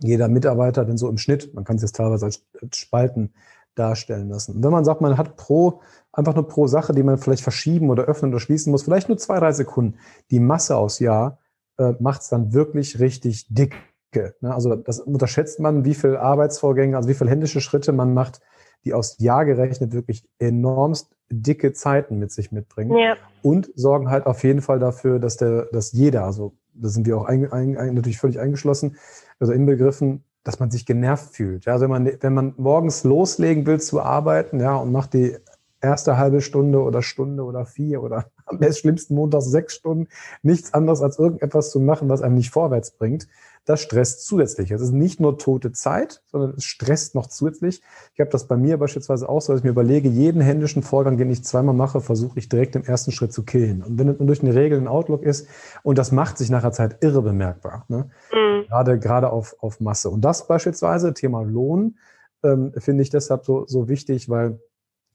jeder 0.02 0.28
Mitarbeiter 0.28 0.84
denn 0.84 0.98
so 0.98 1.08
im 1.08 1.18
Schnitt, 1.18 1.54
man 1.54 1.64
kann 1.64 1.76
es 1.76 1.82
jetzt 1.82 1.96
teilweise 1.96 2.26
als 2.26 2.42
Spalten 2.74 3.32
darstellen 3.74 4.28
lassen. 4.28 4.56
Und 4.56 4.64
wenn 4.64 4.72
man 4.72 4.84
sagt, 4.84 5.00
man 5.00 5.16
hat 5.16 5.36
pro, 5.36 5.80
einfach 6.12 6.34
nur 6.34 6.48
pro 6.48 6.66
Sache, 6.66 6.92
die 6.92 7.02
man 7.02 7.18
vielleicht 7.18 7.42
verschieben 7.42 7.90
oder 7.90 8.04
öffnen 8.04 8.32
oder 8.32 8.40
schließen 8.40 8.70
muss, 8.70 8.82
vielleicht 8.82 9.08
nur 9.08 9.18
zwei, 9.18 9.38
drei 9.38 9.52
Sekunden, 9.52 9.98
die 10.30 10.40
Masse 10.40 10.76
aus 10.76 10.98
Jahr 10.98 11.38
äh, 11.78 11.94
macht 11.98 12.22
es 12.22 12.28
dann 12.28 12.52
wirklich 12.52 13.00
richtig 13.00 13.46
dicke. 13.48 14.34
Ne? 14.40 14.54
Also 14.54 14.74
das 14.76 15.00
unterschätzt 15.00 15.60
man, 15.60 15.84
wie 15.84 15.94
viel 15.94 16.16
Arbeitsvorgänge, 16.16 16.96
also 16.96 17.08
wie 17.08 17.14
viel 17.14 17.28
händische 17.28 17.60
Schritte 17.60 17.92
man 17.92 18.12
macht, 18.12 18.40
die 18.84 18.94
aus 18.94 19.18
Jahr 19.18 19.44
gerechnet 19.44 19.92
wirklich 19.92 20.28
enormst 20.38 21.14
dicke 21.30 21.72
Zeiten 21.72 22.18
mit 22.18 22.32
sich 22.32 22.50
mitbringen. 22.50 22.96
Ja. 22.96 23.16
Und 23.42 23.70
sorgen 23.74 24.10
halt 24.10 24.26
auf 24.26 24.42
jeden 24.42 24.62
Fall 24.62 24.78
dafür, 24.78 25.18
dass 25.18 25.36
der, 25.36 25.66
dass 25.66 25.92
jeder, 25.92 26.24
also 26.24 26.54
da 26.74 26.88
sind 26.88 27.06
wir 27.06 27.16
auch 27.18 27.24
ein, 27.24 27.50
ein, 27.52 27.76
ein, 27.76 27.94
natürlich 27.94 28.18
völlig 28.18 28.40
eingeschlossen, 28.40 28.96
also 29.38 29.52
inbegriffen, 29.52 30.24
dass 30.44 30.60
man 30.60 30.70
sich 30.70 30.86
genervt 30.86 31.34
fühlt. 31.34 31.66
Ja, 31.66 31.74
also 31.74 31.84
wenn 31.84 31.90
man, 31.90 32.10
wenn 32.20 32.34
man 32.34 32.54
morgens 32.56 33.04
loslegen 33.04 33.66
will 33.66 33.80
zu 33.80 34.00
arbeiten, 34.00 34.60
ja, 34.60 34.76
und 34.76 34.92
macht 34.92 35.14
die 35.14 35.36
erste 35.80 36.18
halbe 36.18 36.40
Stunde 36.40 36.82
oder 36.82 37.02
Stunde 37.02 37.44
oder 37.44 37.64
vier 37.66 38.02
oder 38.02 38.26
am 38.46 38.58
besten 38.58 38.80
schlimmsten 38.80 39.14
Montags 39.14 39.46
sechs 39.46 39.74
Stunden 39.74 40.08
nichts 40.42 40.74
anderes 40.74 41.02
als 41.02 41.18
irgendetwas 41.18 41.70
zu 41.70 41.80
machen, 41.80 42.08
was 42.08 42.22
einem 42.22 42.34
nicht 42.34 42.50
vorwärts 42.50 42.92
bringt, 42.92 43.28
das 43.64 43.80
stresst 43.80 44.26
zusätzlich. 44.26 44.70
Es 44.70 44.80
ist 44.80 44.92
nicht 44.92 45.20
nur 45.20 45.38
tote 45.38 45.72
Zeit, 45.72 46.22
sondern 46.26 46.54
es 46.56 46.64
stresst 46.64 47.14
noch 47.14 47.26
zusätzlich. 47.26 47.82
Ich 48.14 48.20
habe 48.20 48.30
das 48.30 48.46
bei 48.46 48.56
mir 48.56 48.78
beispielsweise 48.78 49.28
auch 49.28 49.40
so, 49.40 49.52
dass 49.52 49.60
ich 49.60 49.64
mir 49.64 49.70
überlege, 49.70 50.08
jeden 50.08 50.40
händischen 50.40 50.82
Vorgang, 50.82 51.16
den 51.18 51.30
ich 51.30 51.44
zweimal 51.44 51.74
mache, 51.74 52.00
versuche 52.00 52.38
ich 52.38 52.48
direkt 52.48 52.74
im 52.76 52.84
ersten 52.84 53.12
Schritt 53.12 53.32
zu 53.32 53.44
killen. 53.44 53.82
Und 53.82 53.98
wenn 53.98 54.08
es 54.08 54.18
durch 54.18 54.42
eine 54.42 54.54
Regel 54.54 54.78
ein 54.78 54.88
Outlook 54.88 55.22
ist, 55.22 55.46
und 55.82 55.98
das 55.98 56.10
macht 56.12 56.38
sich 56.38 56.50
nachher 56.50 56.72
Zeit 56.72 56.98
irre 57.02 57.22
bemerkbar, 57.22 57.84
ne? 57.88 58.10
Mhm. 58.32 58.66
gerade, 58.66 58.98
gerade 58.98 59.30
auf, 59.30 59.54
auf 59.60 59.80
Masse. 59.80 60.10
Und 60.10 60.22
das 60.22 60.46
beispielsweise, 60.46 61.14
Thema 61.14 61.42
Lohn, 61.42 61.98
ähm, 62.42 62.72
finde 62.78 63.02
ich 63.02 63.10
deshalb 63.10 63.44
so, 63.44 63.66
so 63.66 63.88
wichtig, 63.88 64.28
weil 64.28 64.60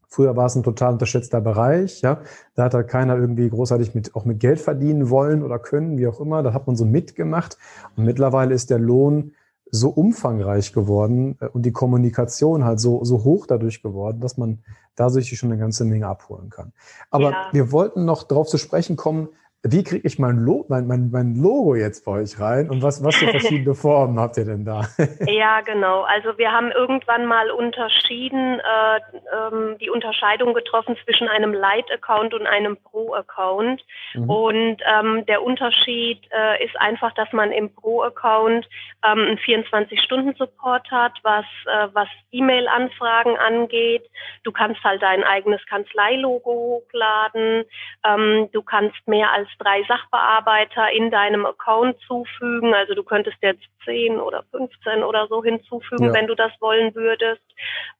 Früher 0.08 0.36
war 0.36 0.46
es 0.46 0.56
ein 0.56 0.64
total 0.64 0.94
unterschätzter 0.94 1.42
Bereich, 1.42 2.02
ja. 2.02 2.22
Da 2.56 2.66
hat 2.66 2.74
halt 2.74 2.88
keiner 2.88 3.18
irgendwie 3.18 3.50
großartig 3.50 3.96
mit, 3.96 4.16
auch 4.16 4.26
mit 4.26 4.40
Geld 4.40 4.60
verdienen 4.60 5.10
wollen 5.10 5.44
oder 5.44 5.60
können, 5.60 5.98
wie 5.98 6.08
auch 6.08 6.20
immer. 6.20 6.44
Da 6.44 6.54
hat 6.54 6.68
man 6.68 6.76
so 6.76 6.86
mitgemacht. 6.86 7.58
Und 7.96 8.06
mittlerweile 8.06 8.54
ist 8.54 8.70
der 8.70 8.80
Lohn 8.80 9.34
so 9.72 9.90
umfangreich 9.90 10.74
geworden 10.74 11.38
äh, 11.40 11.48
und 11.48 11.66
die 11.66 11.72
Kommunikation 11.72 12.64
halt 12.64 12.80
so, 12.80 13.04
so 13.04 13.24
hoch 13.24 13.46
dadurch 13.48 13.82
geworden, 13.82 14.22
dass 14.22 14.38
man 14.38 14.60
da 14.96 15.10
sich 15.10 15.38
schon 15.38 15.52
eine 15.52 15.60
ganze 15.60 15.86
Menge 15.86 16.08
abholen 16.08 16.50
kann. 16.50 16.72
Aber 17.10 17.32
ja. 17.32 17.48
wir 17.52 17.72
wollten 17.72 18.06
noch 18.06 18.24
darauf 18.24 18.48
zu 18.48 18.58
sprechen 18.58 18.96
kommen, 18.96 19.30
wie 19.68 19.84
kriege 19.84 20.08
ich 20.08 20.20
mein, 20.20 20.38
Lo 20.38 20.64
mein, 20.70 20.86
mein, 20.86 21.10
mein, 21.12 21.36
Logo 21.36 21.74
jetzt 21.74 22.06
bei 22.06 22.12
euch 22.22 22.40
rein 22.40 22.70
und 22.70 22.84
was, 22.84 23.04
was 23.04 23.16
für 23.16 23.28
verschiedene 23.28 23.74
Formen 23.76 24.20
habt 24.20 24.38
ihr 24.38 24.46
denn 24.46 24.64
da? 24.64 24.84
ja, 25.26 25.62
genau. 25.62 26.04
Also 26.04 26.38
wir 26.38 26.52
haben 26.52 26.72
irgendwann 26.72 27.26
mal 27.26 27.50
unterschieden, 27.50 28.60
äh, 28.60 29.00
ähm, 29.36 29.78
die 29.80 29.90
Unterscheidung 29.90 30.54
getroffen 30.54 30.96
zwischen 31.04 31.28
einem 31.28 31.52
Light-Account 31.52 32.36
und 32.36 32.46
einem 32.46 32.78
Pro-Account. 32.78 33.82
Mhm. 34.14 34.30
Und 34.30 34.78
ähm, 34.86 35.26
der 35.26 35.42
Unterschied 35.42 36.22
äh, 36.32 36.64
ist 36.64 36.80
einfach, 36.80 37.14
dass 37.16 37.32
man 37.34 37.52
im 37.52 37.74
Pro-Account 37.74 38.68
ähm, 39.04 39.20
einen 39.20 39.38
24-Stunden-Support 39.40 40.92
hat, 40.92 41.14
was, 41.24 41.46
äh, 41.66 41.88
was 41.94 42.08
E-Mail-Anfragen 42.32 43.36
angeht. 43.38 44.04
Du 44.44 44.52
kannst 44.52 44.84
halt 44.84 45.02
dein 45.02 45.24
eigenes 45.24 45.66
Kanzleilogo 45.66 46.52
hochladen. 46.52 47.66
Ähm, 48.06 48.50
du 48.52 48.62
kannst 48.62 49.08
mehr 49.08 49.32
als 49.32 49.50
drei 49.58 49.84
Sachbearbeiter 49.84 50.92
in 50.92 51.12
deinem 51.12 51.46
Account 51.46 52.00
zufügen. 52.08 52.74
Also 52.74 52.94
du 52.94 53.04
könntest 53.04 53.38
jetzt 53.42 53.64
10 53.86 54.20
oder 54.20 54.44
15 54.52 55.04
oder 55.04 55.28
so 55.28 55.44
hinzufügen, 55.44 56.06
ja. 56.06 56.14
wenn 56.14 56.28
du 56.28 56.36
das 56.36 56.52
wollen 56.60 56.94
würdest. 56.96 57.42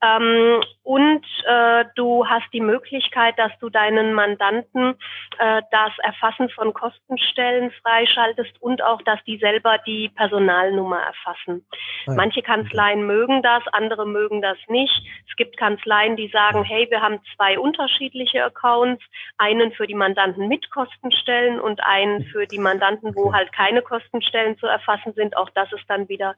Ähm, 0.02 0.62
und 0.84 1.26
äh, 1.48 1.86
du 1.96 2.28
hast 2.28 2.46
die 2.54 2.62
Möglichkeit, 2.62 3.40
dass 3.40 3.52
du 3.60 3.70
deinen 3.70 4.14
Mandanten 4.14 4.96
äh, 5.40 5.62
das 5.72 5.92
Erfassen 6.00 6.50
von 6.50 6.74
Kostenstellen 6.74 7.72
freischaltest 7.82 8.62
und 8.62 8.84
auch, 8.84 9.02
dass 9.04 9.24
die 9.26 9.38
selber 9.38 9.78
die 9.86 10.10
Personalnummer 10.10 11.00
erfassen. 11.00 11.66
Ah 11.72 12.12
ja. 12.12 12.14
Manche 12.16 12.42
Kanzleien 12.42 13.06
mögen 13.06 13.42
das, 13.42 13.64
andere 13.72 14.06
mögen 14.06 14.42
das 14.42 14.58
nicht. 14.68 14.94
Es 15.30 15.36
gibt 15.36 15.58
Kanzleien, 15.58 16.16
die 16.16 16.28
sagen, 16.28 16.64
hey, 16.64 16.88
wir 16.90 17.02
haben 17.02 17.20
zwei 17.36 17.58
unterschiedliche 17.58 18.44
Accounts, 18.44 19.04
einen 19.38 19.72
für 19.72 19.88
die 19.88 19.96
Mandanten 19.96 20.48
mit 20.48 20.70
Kostenstellen 20.72 21.45
und 21.60 21.80
einen 21.84 22.26
für 22.26 22.46
die 22.48 22.60
Mandanten, 22.60 23.16
wo 23.16 23.34
halt 23.34 23.52
keine 23.54 23.82
Kostenstellen 23.82 24.58
zu 24.58 24.68
erfassen 24.68 25.14
sind. 25.14 25.38
Auch 25.38 25.50
das 25.52 25.72
ist 25.74 25.86
dann 25.88 26.10
wieder, 26.10 26.36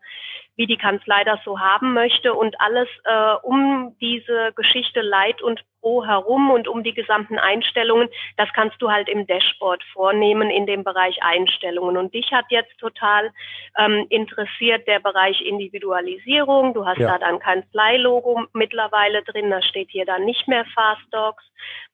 wie 0.56 0.65
die 0.65 0.78
Kanzlei 0.78 1.24
das 1.24 1.39
so 1.46 1.60
haben 1.60 1.93
möchte 1.93 2.34
und 2.34 2.60
alles 2.60 2.88
äh, 3.06 3.34
um 3.43 3.96
diese 4.02 4.52
Geschichte 4.56 5.02
Leid 5.02 5.41
und 5.41 5.63
Pro 5.82 6.06
herum 6.06 6.52
und 6.52 6.67
um 6.67 6.84
die 6.84 6.93
gesamten 6.93 7.38
Einstellungen. 7.38 8.10
Das 8.36 8.50
kannst 8.54 8.82
du 8.82 8.91
halt 8.91 9.08
im 9.08 9.28
Dashboard 9.28 9.84
vornehmen 9.93 10.50
in 10.50 10.65
dem 10.65 10.84
Bereich 10.84 11.17
Einstellungen. 11.22 11.98
Und 11.98 12.13
dich 12.13 12.32
hat 12.32 12.46
jetzt 12.50 12.78
total 12.80 13.32
ähm, 13.78 14.06
interessiert 14.10 14.88
der 14.88 15.00
Bereich 15.00 15.41
Individualisierung. 15.41 16.74
Du 16.74 16.86
hast 16.86 17.00
ja. 17.00 17.08
da 17.08 17.20
dann 17.20 17.39
kein 17.39 17.63
Fly-Logo 17.72 18.46
mittlerweile 18.54 19.24
drin. 19.24 19.50
Da 19.50 19.62
steht 19.62 19.89
hier 19.91 20.06
dann 20.06 20.26
nicht 20.26 20.48
mehr 20.48 20.65
Fast 20.74 21.06
Docs, 21.12 21.46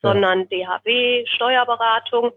ja. 0.02 0.12
sondern 0.12 0.50
DHW, 0.50 1.26
Steuerberatung. 1.28 2.32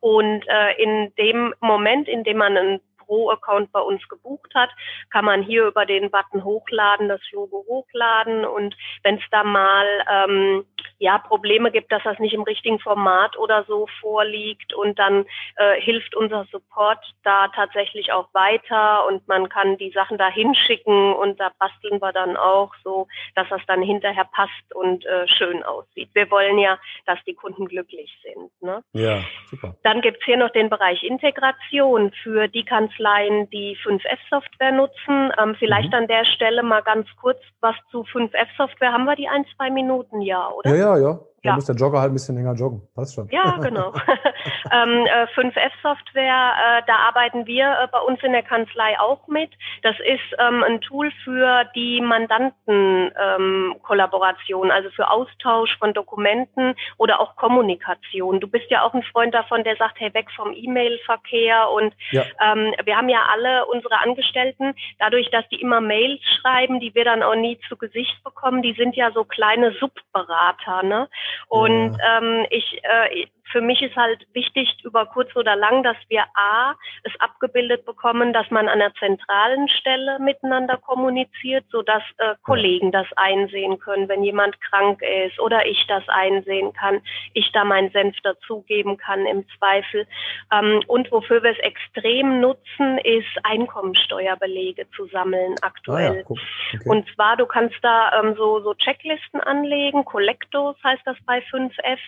Und 0.00 0.44
äh, 0.48 0.82
in 0.82 1.12
dem 1.16 1.54
Moment, 1.60 2.08
in 2.08 2.24
dem 2.24 2.38
man 2.38 2.56
einen 2.56 2.80
Pro-Account 3.12 3.72
bei 3.72 3.80
uns 3.80 4.08
gebucht 4.08 4.54
hat, 4.54 4.70
kann 5.10 5.26
man 5.26 5.42
hier 5.42 5.66
über 5.66 5.84
den 5.84 6.10
Button 6.10 6.44
hochladen, 6.44 7.10
das 7.10 7.20
Logo 7.30 7.62
hochladen 7.68 8.46
und 8.46 8.74
wenn 9.02 9.16
es 9.16 9.24
da 9.30 9.44
mal 9.44 9.86
ähm, 10.10 10.64
ja 10.98 11.18
Probleme 11.18 11.70
gibt, 11.70 11.92
dass 11.92 12.02
das 12.04 12.18
nicht 12.18 12.32
im 12.32 12.42
richtigen 12.42 12.78
Format 12.78 13.36
oder 13.36 13.64
so 13.64 13.86
vorliegt 14.00 14.72
und 14.72 14.98
dann 14.98 15.26
äh, 15.56 15.78
hilft 15.78 16.16
unser 16.16 16.46
Support 16.50 17.04
da 17.22 17.48
tatsächlich 17.48 18.12
auch 18.12 18.32
weiter 18.32 19.06
und 19.06 19.28
man 19.28 19.50
kann 19.50 19.76
die 19.76 19.90
Sachen 19.90 20.16
da 20.16 20.28
hinschicken 20.30 21.12
und 21.12 21.38
da 21.38 21.50
basteln 21.58 22.00
wir 22.00 22.12
dann 22.12 22.38
auch 22.38 22.72
so, 22.82 23.08
dass 23.34 23.48
das 23.50 23.60
dann 23.66 23.82
hinterher 23.82 24.26
passt 24.32 24.74
und 24.74 25.04
äh, 25.04 25.28
schön 25.28 25.62
aussieht. 25.64 26.08
Wir 26.14 26.30
wollen 26.30 26.58
ja, 26.58 26.78
dass 27.04 27.18
die 27.26 27.34
Kunden 27.34 27.66
glücklich 27.66 28.10
sind. 28.22 28.50
Ne? 28.62 28.82
Ja, 28.94 29.22
super. 29.50 29.76
Dann 29.82 30.00
gibt's 30.00 30.24
hier 30.24 30.38
noch 30.38 30.50
den 30.50 30.70
Bereich 30.70 31.02
Integration 31.02 32.12
für 32.22 32.48
die 32.48 32.64
Kanzlei 32.64 33.01
Kanzleien, 33.02 33.50
die 33.50 33.76
5F-Software 33.84 34.72
nutzen. 34.72 35.32
Ähm, 35.40 35.54
vielleicht 35.58 35.88
mhm. 35.88 35.94
an 35.94 36.08
der 36.08 36.24
Stelle 36.24 36.62
mal 36.62 36.82
ganz 36.82 37.06
kurz 37.20 37.38
was 37.60 37.74
zu 37.90 38.02
5F-Software. 38.02 38.92
Haben 38.92 39.04
wir 39.04 39.16
die 39.16 39.28
ein, 39.28 39.44
zwei 39.56 39.70
Minuten? 39.70 40.20
Ja, 40.20 40.48
oder? 40.50 40.74
Ja, 40.74 40.96
ja, 40.96 41.02
ja. 41.02 41.20
Da 41.42 41.50
ja. 41.50 41.56
muss 41.56 41.66
der 41.66 41.74
Jogger 41.74 42.00
halt 42.00 42.12
ein 42.12 42.14
bisschen 42.14 42.36
länger 42.36 42.54
joggen. 42.54 42.80
Passt 42.94 43.16
schon. 43.16 43.28
Ja, 43.30 43.56
genau. 43.62 43.92
ähm, 44.72 45.06
äh, 45.06 45.26
5F-Software, 45.34 46.78
äh, 46.78 46.82
da 46.86 46.94
arbeiten 47.08 47.46
wir 47.46 47.80
äh, 47.82 47.88
bei 47.90 47.98
uns 47.98 48.22
in 48.22 48.30
der 48.30 48.44
Kanzlei 48.44 49.00
auch 49.00 49.26
mit. 49.26 49.50
Das 49.82 49.96
ist 49.98 50.36
ähm, 50.38 50.62
ein 50.62 50.80
Tool 50.82 51.10
für 51.24 51.64
die 51.74 52.00
Mandantenkollaboration, 52.00 54.66
ähm, 54.66 54.72
also 54.72 54.88
für 54.90 55.10
Austausch 55.10 55.76
von 55.78 55.92
Dokumenten 55.94 56.76
oder 56.96 57.18
auch 57.20 57.34
Kommunikation. 57.34 58.38
Du 58.38 58.46
bist 58.46 58.70
ja 58.70 58.84
auch 58.84 58.94
ein 58.94 59.02
Freund 59.02 59.34
davon, 59.34 59.64
der 59.64 59.74
sagt, 59.76 59.98
hey, 59.98 60.14
weg 60.14 60.30
vom 60.36 60.54
E-Mail-Verkehr. 60.54 61.70
Und 61.70 61.92
ja. 62.12 62.22
ähm, 62.40 62.72
wir 62.84 62.96
haben 62.96 63.08
ja 63.08 63.26
alle 63.32 63.66
unsere 63.66 63.98
Angestellten, 63.98 64.76
dadurch, 65.00 65.28
dass 65.30 65.48
die 65.48 65.60
immer 65.60 65.80
Mails 65.80 66.20
schreiben, 66.40 66.78
die 66.78 66.94
wir 66.94 67.04
dann 67.04 67.24
auch 67.24 67.34
nie 67.34 67.58
zu 67.68 67.76
Gesicht 67.76 68.22
bekommen, 68.22 68.62
die 68.62 68.74
sind 68.74 68.94
ja 68.94 69.10
so 69.10 69.24
kleine 69.24 69.72
Subberater. 69.72 70.84
Ne? 70.84 71.08
Und 71.48 71.96
ja. 71.98 72.18
ähm, 72.18 72.46
ich, 72.50 72.80
äh, 72.82 73.26
für 73.52 73.60
mich 73.60 73.82
ist 73.82 73.94
halt 73.94 74.26
wichtig 74.32 74.78
über 74.82 75.06
kurz 75.06 75.34
oder 75.36 75.54
lang, 75.54 75.82
dass 75.82 75.96
wir 76.08 76.24
A, 76.34 76.74
es 77.04 77.12
abgebildet 77.20 77.84
bekommen, 77.84 78.32
dass 78.32 78.50
man 78.50 78.68
an 78.68 78.78
der 78.78 78.94
zentralen 78.94 79.68
Stelle 79.68 80.18
miteinander 80.18 80.78
kommuniziert, 80.78 81.64
sodass 81.70 82.02
äh, 82.16 82.34
Kollegen 82.42 82.90
das 82.90 83.06
einsehen 83.16 83.78
können, 83.78 84.08
wenn 84.08 84.24
jemand 84.24 84.58
krank 84.62 85.02
ist 85.02 85.38
oder 85.38 85.66
ich 85.66 85.84
das 85.86 86.02
einsehen 86.08 86.72
kann, 86.72 87.02
ich 87.34 87.52
da 87.52 87.64
meinen 87.64 87.90
Senf 87.90 88.16
dazugeben 88.22 88.96
kann 88.96 89.26
im 89.26 89.44
Zweifel. 89.58 90.06
Ähm, 90.50 90.82
und 90.86 91.12
wofür 91.12 91.42
wir 91.42 91.50
es 91.50 91.58
extrem 91.58 92.40
nutzen, 92.40 92.98
ist 93.04 93.28
Einkommensteuerbelege 93.42 94.88
zu 94.96 95.06
sammeln 95.06 95.56
aktuell. 95.60 96.10
Ah 96.10 96.14
ja, 96.14 96.24
okay. 96.26 96.88
Und 96.88 97.06
zwar, 97.14 97.36
du 97.36 97.46
kannst 97.46 97.76
da 97.82 98.20
ähm, 98.20 98.34
so, 98.36 98.60
so 98.60 98.72
Checklisten 98.74 99.40
anlegen, 99.40 100.04
Collectos 100.04 100.76
heißt 100.82 101.02
das 101.04 101.16
bei 101.26 101.40
5F 101.50 101.98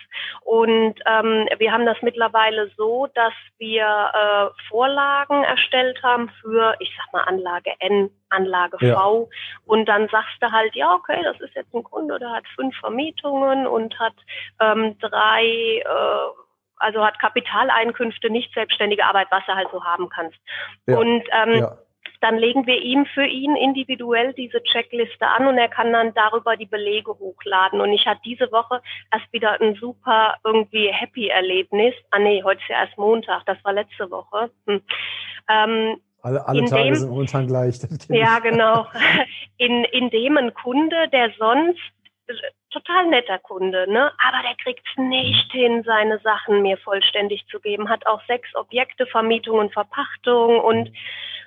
und 0.41 0.95
ähm, 1.05 1.34
ähm, 1.41 1.59
wir 1.59 1.71
haben 1.71 1.85
das 1.85 1.97
mittlerweile 2.01 2.69
so, 2.77 3.07
dass 3.13 3.33
wir 3.57 3.85
äh, 3.85 4.69
Vorlagen 4.69 5.43
erstellt 5.43 6.01
haben 6.03 6.29
für, 6.41 6.75
ich 6.79 6.91
sag 6.97 7.13
mal, 7.13 7.23
Anlage 7.23 7.71
N, 7.79 8.09
Anlage 8.29 8.77
ja. 8.85 8.95
V. 8.95 9.29
Und 9.65 9.85
dann 9.85 10.07
sagst 10.09 10.35
du 10.41 10.51
halt, 10.51 10.75
ja, 10.75 10.93
okay, 10.93 11.21
das 11.23 11.39
ist 11.41 11.55
jetzt 11.55 11.73
ein 11.73 11.83
Kunde, 11.83 12.19
der 12.19 12.31
hat 12.31 12.45
fünf 12.55 12.75
Vermietungen 12.77 13.67
und 13.67 13.97
hat 13.99 14.15
ähm, 14.59 14.97
drei 14.99 15.43
äh, 15.83 16.41
also 16.77 17.05
hat 17.05 17.19
Kapitaleinkünfte, 17.19 18.29
nicht 18.29 18.53
selbstständige 18.53 19.05
Arbeit, 19.05 19.27
was 19.31 19.43
er 19.47 19.55
halt 19.55 19.69
so 19.71 19.83
haben 19.83 20.09
kannst. 20.09 20.37
Ja. 20.85 20.97
Und 20.97 21.23
ähm, 21.31 21.59
ja 21.59 21.77
dann 22.21 22.37
legen 22.37 22.65
wir 22.65 22.81
ihm 22.81 23.05
für 23.05 23.25
ihn 23.25 23.55
individuell 23.55 24.33
diese 24.33 24.61
Checkliste 24.63 25.27
an 25.27 25.47
und 25.47 25.57
er 25.57 25.69
kann 25.69 25.91
dann 25.91 26.13
darüber 26.13 26.55
die 26.57 26.65
Belege 26.65 27.11
hochladen. 27.11 27.81
Und 27.81 27.91
ich 27.93 28.05
hatte 28.05 28.21
diese 28.25 28.51
Woche 28.51 28.81
erst 29.11 29.31
wieder 29.31 29.59
ein 29.61 29.75
super 29.75 30.35
irgendwie 30.43 30.87
happy 30.91 31.27
Erlebnis. 31.27 31.93
Ah 32.11 32.19
nee, 32.19 32.43
heute 32.43 32.61
ist 32.61 32.69
ja 32.69 32.83
erst 32.83 32.97
Montag, 32.97 33.45
das 33.45 33.57
war 33.63 33.73
letzte 33.73 34.09
Woche. 34.09 34.49
Hm. 34.67 34.81
Ähm, 35.49 36.01
alle, 36.21 36.47
alle 36.47 36.65
Tage 36.65 36.85
dem, 36.85 36.95
sind 36.95 37.09
momentan 37.09 37.47
gleich. 37.47 37.79
Ja, 38.09 38.39
genau. 38.39 38.87
In, 39.57 39.83
in 39.85 40.09
dem 40.09 40.37
ein 40.37 40.53
Kunde, 40.55 41.07
der 41.09 41.31
sonst 41.37 41.79
total 42.71 43.07
netter 43.07 43.39
Kunde, 43.39 43.89
ne? 43.89 44.11
Aber 44.17 44.41
der 44.41 44.55
kriegt 44.61 44.85
es 44.89 44.97
nicht 44.97 45.51
hin, 45.51 45.83
seine 45.85 46.19
Sachen 46.19 46.61
mir 46.61 46.77
vollständig 46.77 47.45
zu 47.47 47.59
geben. 47.59 47.89
Hat 47.89 48.05
auch 48.07 48.21
sechs 48.27 48.53
Objekte, 48.55 49.05
Vermietung 49.05 49.59
und 49.59 49.71
Verpachtung 49.71 50.59
und 50.59 50.91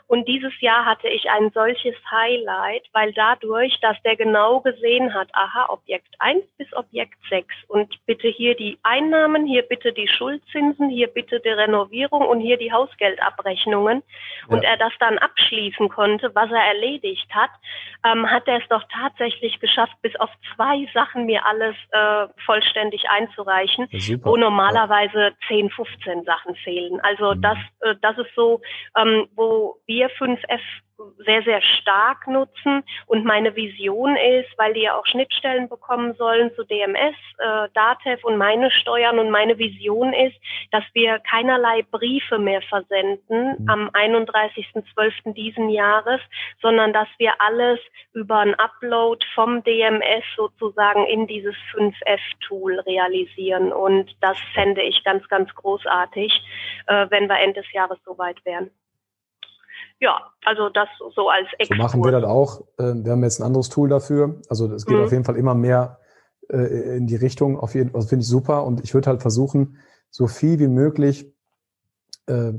und 0.09 0.27
dieses 0.27 0.59
Jahr 0.61 0.87
hatte 0.87 1.07
ich 1.07 1.29
ein 1.29 1.51
solches 1.53 1.95
Highlight, 2.11 2.83
weil 2.95 3.13
dadurch, 3.13 3.79
dass 3.83 4.01
der 4.05 4.17
genau 4.17 4.61
gesehen 4.61 5.13
hat, 5.13 5.29
aha, 5.35 5.67
Objekt 5.69 6.15
1 6.19 6.43
bis 6.57 6.73
Objekt 6.75 7.19
6 7.29 7.47
und 7.69 7.95
bitte 8.07 8.29
hier 8.29 8.57
die 8.57 8.79
Einnahmen, 8.83 9.47
hier 9.47 9.63
bitte 9.63 9.93
die 9.93 10.09
Schuldzinsen, 10.09 10.89
hier 10.89 11.09
bitte 11.09 11.41
die 11.41 11.51
Renovierung 11.51 12.27
und 12.27 12.41
hier 12.41 12.57
die 12.57 12.73
Hausgeldabrechnungen 12.73 14.03
ja. 14.49 14.57
und 14.57 14.65
er 14.65 14.79
das 14.79 14.95
dann 14.99 15.19
abschließen 15.19 15.91
konnte, 15.91 16.35
was 16.35 16.51
er 16.51 16.65
erledigt 16.65 17.29
hat, 17.35 17.51
ähm, 18.07 18.31
hat 18.31 18.49
er 18.49 18.63
es 18.63 18.69
doch 18.71 18.85
tatsächlich 18.91 19.61
geschafft, 19.61 19.97
bis 20.01 20.17
auf 20.17 20.31
zwei 20.55 20.89
Sachen 20.95 21.27
mir 21.27 21.45
alles 21.45 21.77
äh, 21.91 22.29
vollständig 22.47 23.05
einzureichen, 23.11 23.89
wo 24.23 24.39
normalerweise 24.39 25.19
ja. 25.19 25.31
10, 25.49 25.69
15 25.69 26.25
Sachen 26.25 26.55
fehlen. 26.57 26.99
Also 27.03 27.35
mhm. 27.35 27.43
das, 27.43 27.59
äh, 27.81 27.95
das 28.01 28.17
ist 28.17 28.35
so, 28.35 28.63
ähm, 28.97 29.29
wo 29.37 29.77
wir 29.85 29.98
wir 29.99 30.11
5F 30.11 30.61
sehr, 31.25 31.43
sehr 31.43 31.63
stark 31.63 32.27
nutzen. 32.27 32.83
Und 33.07 33.25
meine 33.25 33.55
Vision 33.55 34.17
ist, 34.17 34.49
weil 34.57 34.75
die 34.75 34.83
ja 34.83 34.99
auch 34.99 35.07
Schnittstellen 35.07 35.69
bekommen 35.69 36.15
sollen 36.15 36.51
zu 36.55 36.65
DMS, 36.65 37.15
äh, 37.39 37.69
DATEV 37.75 38.25
und 38.25 38.37
meine 38.37 38.71
Steuern. 38.71 39.19
Und 39.19 39.31
meine 39.31 39.59
Vision 39.59 40.13
ist, 40.13 40.37
dass 40.71 40.85
wir 40.95 41.19
keinerlei 41.21 41.83
Briefe 41.91 42.39
mehr 42.39 42.63
versenden 42.63 43.57
mhm. 43.59 43.69
am 43.69 43.89
31.12. 43.91 45.35
diesen 45.35 45.71
Jahres, 45.71 46.21
sondern 46.61 46.93
dass 46.93 47.09
wir 47.19 47.41
alles 47.41 47.79
über 48.13 48.39
ein 48.39 48.55
Upload 48.55 49.25
vom 49.35 49.63
DMS 49.63 50.25
sozusagen 50.37 51.07
in 51.07 51.27
dieses 51.27 51.55
5F-Tool 51.73 52.81
realisieren. 52.81 53.73
Und 53.73 54.17
das 54.21 54.39
fände 54.55 54.83
ich 54.83 55.05
ganz, 55.05 55.29
ganz 55.29 55.55
großartig, 55.55 56.33
äh, 56.87 57.07
wenn 57.11 57.29
wir 57.29 57.39
Ende 57.39 57.63
des 57.63 57.73
Jahres 57.73 57.99
soweit 58.05 58.45
wären 58.45 58.71
ja, 60.01 60.21
also 60.45 60.69
das 60.69 60.89
so 61.15 61.29
als 61.29 61.49
Exkurs. 61.59 61.77
So 61.77 61.83
machen 61.83 62.05
wir 62.05 62.13
das 62.13 62.25
auch. 62.25 62.63
Ähm, 62.79 63.05
wir 63.05 63.13
haben 63.13 63.23
jetzt 63.23 63.41
ein 63.41 63.45
anderes 63.45 63.69
Tool 63.69 63.89
dafür. 63.89 64.41
Also 64.49 64.73
es 64.73 64.87
geht 64.87 64.97
mhm. 64.97 65.05
auf 65.05 65.13
jeden 65.13 65.25
Fall 65.25 65.37
immer 65.37 65.55
mehr 65.55 65.99
äh, 66.49 66.97
in 66.97 67.07
die 67.07 67.17
Richtung. 67.17 67.59
Auf 67.59 67.75
jeden, 67.75 67.95
also 67.95 68.07
finde 68.07 68.23
ich 68.23 68.29
super. 68.29 68.65
Und 68.65 68.85
ich 68.85 68.95
würde 68.95 69.11
halt 69.11 69.23
versuchen, 69.23 69.79
so 70.11 70.27
viel 70.27 70.59
wie 70.61 70.69
möglich 70.69 71.35
äh, 72.27 72.53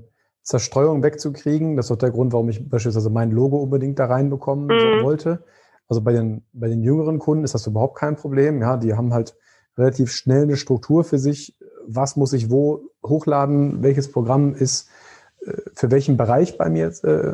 Zerstreuung 0.43 1.01
wegzukriegen. 1.01 1.77
Das 1.77 1.85
ist 1.85 1.91
auch 1.91 1.97
der 1.97 2.11
Grund, 2.11 2.33
warum 2.33 2.49
ich 2.49 2.67
beispielsweise 2.67 3.09
mein 3.09 3.31
Logo 3.31 3.57
unbedingt 3.57 3.99
da 3.99 4.05
reinbekommen 4.05 4.65
mhm. 4.65 5.03
wollte. 5.03 5.45
Also 5.87 6.01
bei 6.01 6.11
den, 6.11 6.45
bei 6.51 6.67
den 6.67 6.83
jüngeren 6.83 7.19
Kunden 7.19 7.43
ist 7.43 7.53
das 7.53 7.67
überhaupt 7.67 7.97
kein 7.97 8.15
Problem. 8.15 8.61
Ja, 8.61 8.77
die 8.77 8.93
haben 8.93 9.13
halt 9.13 9.35
relativ 9.77 10.11
schnell 10.11 10.43
eine 10.43 10.57
Struktur 10.57 11.03
für 11.03 11.17
sich. 11.17 11.57
Was 11.87 12.15
muss 12.15 12.33
ich 12.33 12.51
wo 12.51 12.89
hochladen? 13.03 13.81
Welches 13.81 14.11
Programm 14.11 14.53
ist 14.53 14.89
für 15.73 15.91
welchen 15.91 16.17
Bereich 16.17 16.57
bei 16.57 16.69
mir 16.69 16.85
jetzt 16.85 17.03
äh, 17.03 17.33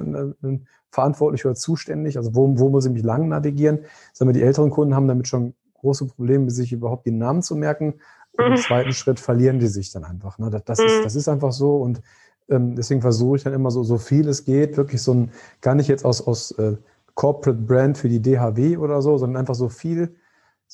verantwortlich 0.92 1.46
oder 1.46 1.56
zuständig, 1.56 2.18
also 2.18 2.36
wo, 2.36 2.58
wo 2.58 2.70
muss 2.70 2.86
ich 2.86 2.92
mich 2.92 3.04
lang 3.04 3.28
navigieren. 3.28 3.80
Sagen 4.14 4.30
wir, 4.30 4.34
die 4.34 4.42
älteren 4.42 4.70
Kunden 4.70 4.96
haben 4.96 5.08
damit 5.08 5.28
schon 5.28 5.54
große 5.76 6.08
Probleme, 6.08 6.50
sich 6.50 6.72
überhaupt 6.72 7.06
den 7.06 7.18
Namen 7.18 7.42
zu 7.42 7.56
merken. 7.56 7.96
Und 8.38 8.46
im 8.46 8.52
mhm. 8.54 8.58
zweiten 8.58 8.94
Schritt 8.94 9.20
verlieren 9.20 9.60
die 9.60 9.68
sich 9.68 9.92
dann 9.92 10.04
einfach. 10.04 10.40
Ne? 10.40 10.50
Das, 10.50 10.64
das, 10.64 10.80
ist, 10.80 11.00
mhm. 11.00 11.04
das 11.04 11.16
ist 11.16 11.28
einfach 11.28 11.52
so 11.52 11.78
und 11.78 12.02
ähm, 12.50 12.76
deswegen 12.76 13.02
versuche 13.02 13.38
ich 13.38 13.44
dann 13.44 13.54
immer 13.54 13.72
so, 13.72 13.84
so 13.84 13.98
viel 13.98 14.28
es 14.28 14.46
geht, 14.46 14.78
wirklich 14.78 15.02
so 15.02 15.14
ein, 15.14 15.32
gar 15.62 15.76
nicht 15.76 15.88
jetzt 15.88 16.06
aus, 16.06 16.26
aus 16.26 16.52
äh, 16.52 16.78
Corporate 17.16 17.60
Brand 17.60 17.98
für 17.98 18.10
die 18.10 18.22
DHW 18.22 18.78
oder 18.78 19.02
so, 19.02 19.18
sondern 19.18 19.40
einfach 19.40 19.56
so 19.56 19.70
viel 19.70 20.16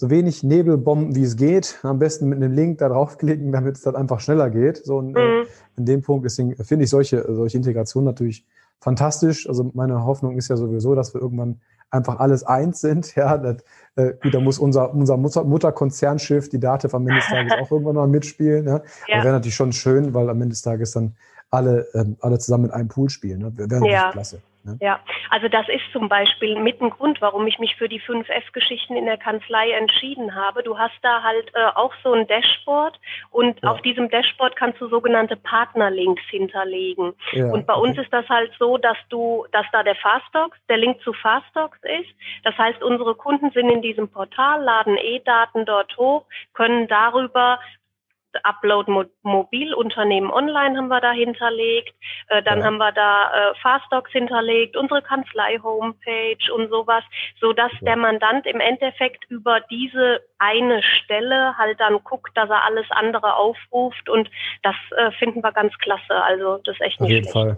so 0.01 0.09
wenig 0.09 0.41
Nebelbomben 0.41 1.15
wie 1.15 1.21
es 1.21 1.35
geht. 1.35 1.77
Am 1.83 1.99
besten 1.99 2.27
mit 2.27 2.37
einem 2.37 2.53
Link 2.53 2.79
da 2.79 2.89
draufklicken, 2.89 3.51
damit 3.51 3.75
es 3.75 3.83
dann 3.83 3.95
einfach 3.95 4.19
schneller 4.19 4.49
geht. 4.49 4.83
So 4.83 4.99
in, 4.99 5.15
äh, 5.15 5.19
mhm. 5.19 5.47
in 5.77 5.85
dem 5.85 6.01
Punkt, 6.01 6.25
deswegen 6.25 6.55
finde 6.55 6.85
ich 6.85 6.89
solche, 6.89 7.23
solche 7.31 7.57
Integration 7.57 8.03
natürlich 8.03 8.43
fantastisch. 8.79 9.47
Also 9.47 9.69
meine 9.75 10.03
Hoffnung 10.03 10.39
ist 10.39 10.47
ja 10.47 10.57
sowieso, 10.57 10.95
dass 10.95 11.13
wir 11.13 11.21
irgendwann 11.21 11.61
einfach 11.91 12.17
alles 12.17 12.43
eins 12.43 12.81
sind. 12.81 13.15
Ja, 13.15 13.37
das, 13.37 13.57
äh, 13.95 14.13
gut, 14.23 14.33
da 14.33 14.39
muss 14.39 14.57
unser, 14.57 14.91
unser 14.91 15.17
Mutter, 15.17 15.43
Mutterkonzernschiff, 15.43 16.49
die 16.49 16.59
Dativ 16.59 16.95
am 16.95 17.07
Ende 17.07 17.19
des 17.19 17.29
Tages 17.29 17.53
auch 17.61 17.69
irgendwann 17.69 17.95
mal 17.95 18.07
mitspielen. 18.07 18.65
Ne? 18.65 18.81
Ja. 19.07 19.23
wäre 19.23 19.33
natürlich 19.33 19.53
schon 19.53 19.71
schön, 19.71 20.15
weil 20.15 20.31
am 20.31 20.41
Ende 20.41 20.53
des 20.53 20.63
Tages 20.63 20.93
dann 20.93 21.15
alle, 21.51 21.85
ähm, 21.93 22.17
alle 22.21 22.39
zusammen 22.39 22.65
in 22.65 22.71
einem 22.71 22.87
Pool 22.87 23.11
spielen. 23.11 23.41
Ne? 23.41 23.55
Wäre 23.55 23.69
natürlich 23.69 23.93
ja. 23.93 24.11
klasse. 24.11 24.41
Ne? 24.63 24.77
Ja, 24.81 24.99
also 25.29 25.47
das 25.47 25.67
ist 25.69 25.83
zum 25.91 26.09
Beispiel 26.09 26.59
mit 26.59 26.81
ein 26.81 26.89
Grund, 26.89 27.21
warum 27.21 27.47
ich 27.47 27.59
mich 27.59 27.75
für 27.75 27.89
die 27.89 27.99
5F-Geschichten 27.99 28.95
in 28.95 29.05
der 29.05 29.17
Kanzlei 29.17 29.71
entschieden 29.71 30.35
habe. 30.35 30.63
Du 30.63 30.77
hast 30.77 30.97
da 31.01 31.23
halt 31.23 31.51
äh, 31.53 31.65
auch 31.75 31.93
so 32.03 32.13
ein 32.13 32.27
Dashboard 32.27 32.99
und 33.31 33.61
ja. 33.61 33.71
auf 33.71 33.81
diesem 33.81 34.09
Dashboard 34.09 34.55
kannst 34.55 34.79
du 34.81 34.87
sogenannte 34.87 35.35
Partnerlinks 35.35 36.23
hinterlegen. 36.29 37.13
Ja, 37.31 37.51
und 37.51 37.65
bei 37.65 37.73
okay. 37.73 37.89
uns 37.89 37.97
ist 37.97 38.13
das 38.13 38.27
halt 38.29 38.51
so, 38.59 38.77
dass 38.77 38.97
du, 39.09 39.45
dass 39.51 39.65
da 39.71 39.83
der 39.83 39.95
Fastdocs, 39.95 40.57
der 40.69 40.77
Link 40.77 41.01
zu 41.01 41.13
Fastdocs 41.13 41.79
ist. 41.83 42.09
Das 42.43 42.57
heißt, 42.57 42.83
unsere 42.83 43.15
Kunden 43.15 43.51
sind 43.51 43.69
in 43.69 43.81
diesem 43.81 44.09
Portal, 44.09 44.61
laden 44.63 44.97
E-Daten 44.97 45.65
dort 45.65 45.97
hoch, 45.97 46.25
können 46.53 46.87
darüber 46.87 47.59
Upload 48.43 48.91
Mobil 49.23 49.73
Unternehmen 49.73 50.31
Online 50.31 50.77
haben 50.77 50.87
wir 50.87 51.01
da 51.01 51.11
hinterlegt, 51.11 51.93
äh, 52.27 52.43
dann 52.43 52.59
ja. 52.59 52.65
haben 52.65 52.77
wir 52.77 52.91
da 52.91 53.51
äh, 53.51 53.53
Fastdocs 53.61 54.11
hinterlegt, 54.11 54.75
unsere 54.75 55.01
Kanzlei 55.01 55.59
Homepage 55.61 56.53
und 56.53 56.69
sowas, 56.69 57.03
so 57.39 57.53
dass 57.53 57.71
ja. 57.73 57.87
der 57.87 57.97
Mandant 57.97 58.45
im 58.45 58.59
Endeffekt 58.59 59.25
über 59.29 59.61
diese 59.69 60.21
eine 60.39 60.81
Stelle 60.83 61.57
halt 61.57 61.79
dann 61.79 62.03
guckt, 62.03 62.35
dass 62.35 62.49
er 62.49 62.63
alles 62.63 62.85
andere 62.89 63.35
aufruft 63.35 64.09
und 64.09 64.29
das 64.63 64.75
äh, 64.97 65.11
finden 65.11 65.43
wir 65.43 65.51
ganz 65.51 65.73
klasse. 65.77 66.13
Also 66.23 66.57
das 66.63 66.75
ist 66.75 66.81
echt 66.81 67.01
nicht 67.01 67.07
Auf 67.07 67.09
jeden 67.09 67.29
schlecht. 67.29 67.33
Fall. 67.33 67.57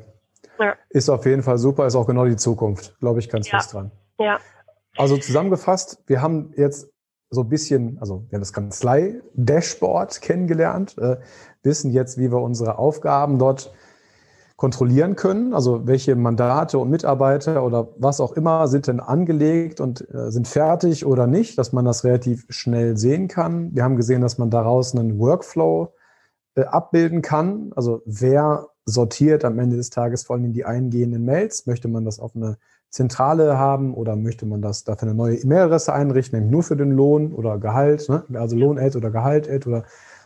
Ja. 0.59 0.75
Ist 0.89 1.09
auf 1.09 1.25
jeden 1.25 1.43
Fall 1.43 1.57
super, 1.57 1.85
ist 1.85 1.95
auch 1.95 2.07
genau 2.07 2.25
die 2.25 2.35
Zukunft, 2.35 2.97
glaube 2.99 3.19
ich 3.19 3.29
ganz 3.29 3.49
fest 3.49 3.73
dran. 3.73 3.91
Ja. 4.19 4.39
Also 4.95 5.17
zusammengefasst, 5.17 6.03
wir 6.07 6.21
haben 6.21 6.53
jetzt 6.55 6.92
so 7.33 7.41
ein 7.41 7.49
bisschen, 7.49 7.97
also 7.99 8.25
wir 8.29 8.37
haben 8.37 8.41
das 8.41 8.53
Kanzlei-Dashboard 8.53 10.21
kennengelernt, 10.21 10.97
äh, 10.97 11.17
wissen 11.63 11.91
jetzt, 11.91 12.17
wie 12.17 12.31
wir 12.31 12.39
unsere 12.39 12.77
Aufgaben 12.77 13.39
dort 13.39 13.73
kontrollieren 14.55 15.15
können, 15.15 15.53
also 15.53 15.87
welche 15.87 16.15
Mandate 16.15 16.77
und 16.77 16.89
Mitarbeiter 16.89 17.65
oder 17.65 17.89
was 17.97 18.21
auch 18.21 18.33
immer 18.33 18.67
sind 18.67 18.87
denn 18.87 18.99
angelegt 18.99 19.81
und 19.81 20.07
äh, 20.13 20.31
sind 20.31 20.47
fertig 20.47 21.05
oder 21.05 21.27
nicht, 21.27 21.57
dass 21.57 21.73
man 21.73 21.85
das 21.85 22.03
relativ 22.03 22.45
schnell 22.49 22.95
sehen 22.95 23.27
kann. 23.27 23.73
Wir 23.75 23.83
haben 23.83 23.97
gesehen, 23.97 24.21
dass 24.21 24.37
man 24.37 24.49
daraus 24.49 24.95
einen 24.95 25.17
Workflow 25.19 25.93
äh, 26.55 26.63
abbilden 26.63 27.21
kann, 27.21 27.71
also 27.75 28.03
wer 28.05 28.67
sortiert 28.85 29.45
am 29.45 29.59
Ende 29.59 29.77
des 29.77 29.89
Tages 29.89 30.23
vor 30.23 30.35
allem 30.35 30.53
die 30.53 30.65
eingehenden 30.65 31.25
Mails, 31.25 31.65
möchte 31.65 31.87
man 31.87 32.05
das 32.05 32.19
auf 32.19 32.35
eine 32.35 32.57
Zentrale 32.89 33.57
haben 33.57 33.93
oder 33.95 34.15
möchte 34.15 34.45
man 34.45 34.61
das 34.61 34.83
dafür 34.83 35.07
eine 35.07 35.17
neue 35.17 35.35
E-Mail-Adresse 35.35 35.93
einrichten, 35.93 36.37
nämlich 36.37 36.51
nur 36.51 36.63
für 36.63 36.75
den 36.75 36.91
Lohn 36.91 37.33
oder 37.33 37.57
Gehalt, 37.57 38.07
ne? 38.07 38.23
also 38.33 38.55
Lohn-Ad 38.55 38.97
oder 38.97 39.09
Gehalt-Ad 39.09 39.67
oder 39.67 39.83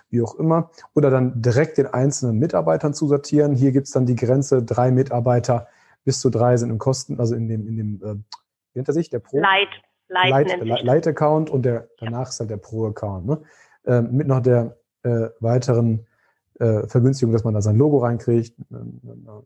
wie 0.10 0.22
auch 0.22 0.36
immer, 0.36 0.70
oder 0.94 1.10
dann 1.10 1.42
direkt 1.42 1.78
den 1.78 1.88
einzelnen 1.88 2.40
Mitarbeitern 2.40 2.94
zu 2.94 3.08
sortieren. 3.08 3.56
Hier 3.56 3.72
gibt 3.72 3.88
es 3.88 3.94
dann 3.94 4.06
die 4.06 4.16
Grenze, 4.16 4.64
drei 4.64 4.92
Mitarbeiter 4.92 5.68
bis 6.04 6.20
zu 6.20 6.30
drei 6.30 6.58
sind 6.58 6.70
im 6.70 6.78
Kosten, 6.78 7.20
also 7.20 7.36
in 7.36 7.48
dem, 7.48 7.68
in 7.68 7.78
dem 7.78 7.96
äh, 8.02 8.16
wie 8.16 8.80
nennt 8.80 8.88
er 8.88 8.94
sich, 8.94 9.10
der 9.10 9.20
Pro? 9.20 9.40
Light. 9.40 9.70
Light, 10.10 10.48
Light, 10.62 10.84
Light 10.84 11.08
Account 11.08 11.50
und 11.50 11.64
der 11.64 11.90
danach 12.00 12.24
ja. 12.24 12.30
ist 12.30 12.40
halt 12.40 12.50
der 12.50 12.58
Pro 12.58 12.86
Account. 12.88 13.26
Ne? 13.26 13.42
Äh, 13.86 14.02
mit 14.02 14.28
noch 14.28 14.40
der 14.40 14.78
äh, 15.04 15.28
weiteren 15.42 16.06
äh, 16.60 16.88
Vergünstigung, 16.88 17.34
dass 17.34 17.44
man 17.44 17.54
da 17.54 17.62
sein 17.62 17.78
Logo 17.78 18.00
reinkriegt, 18.00 18.56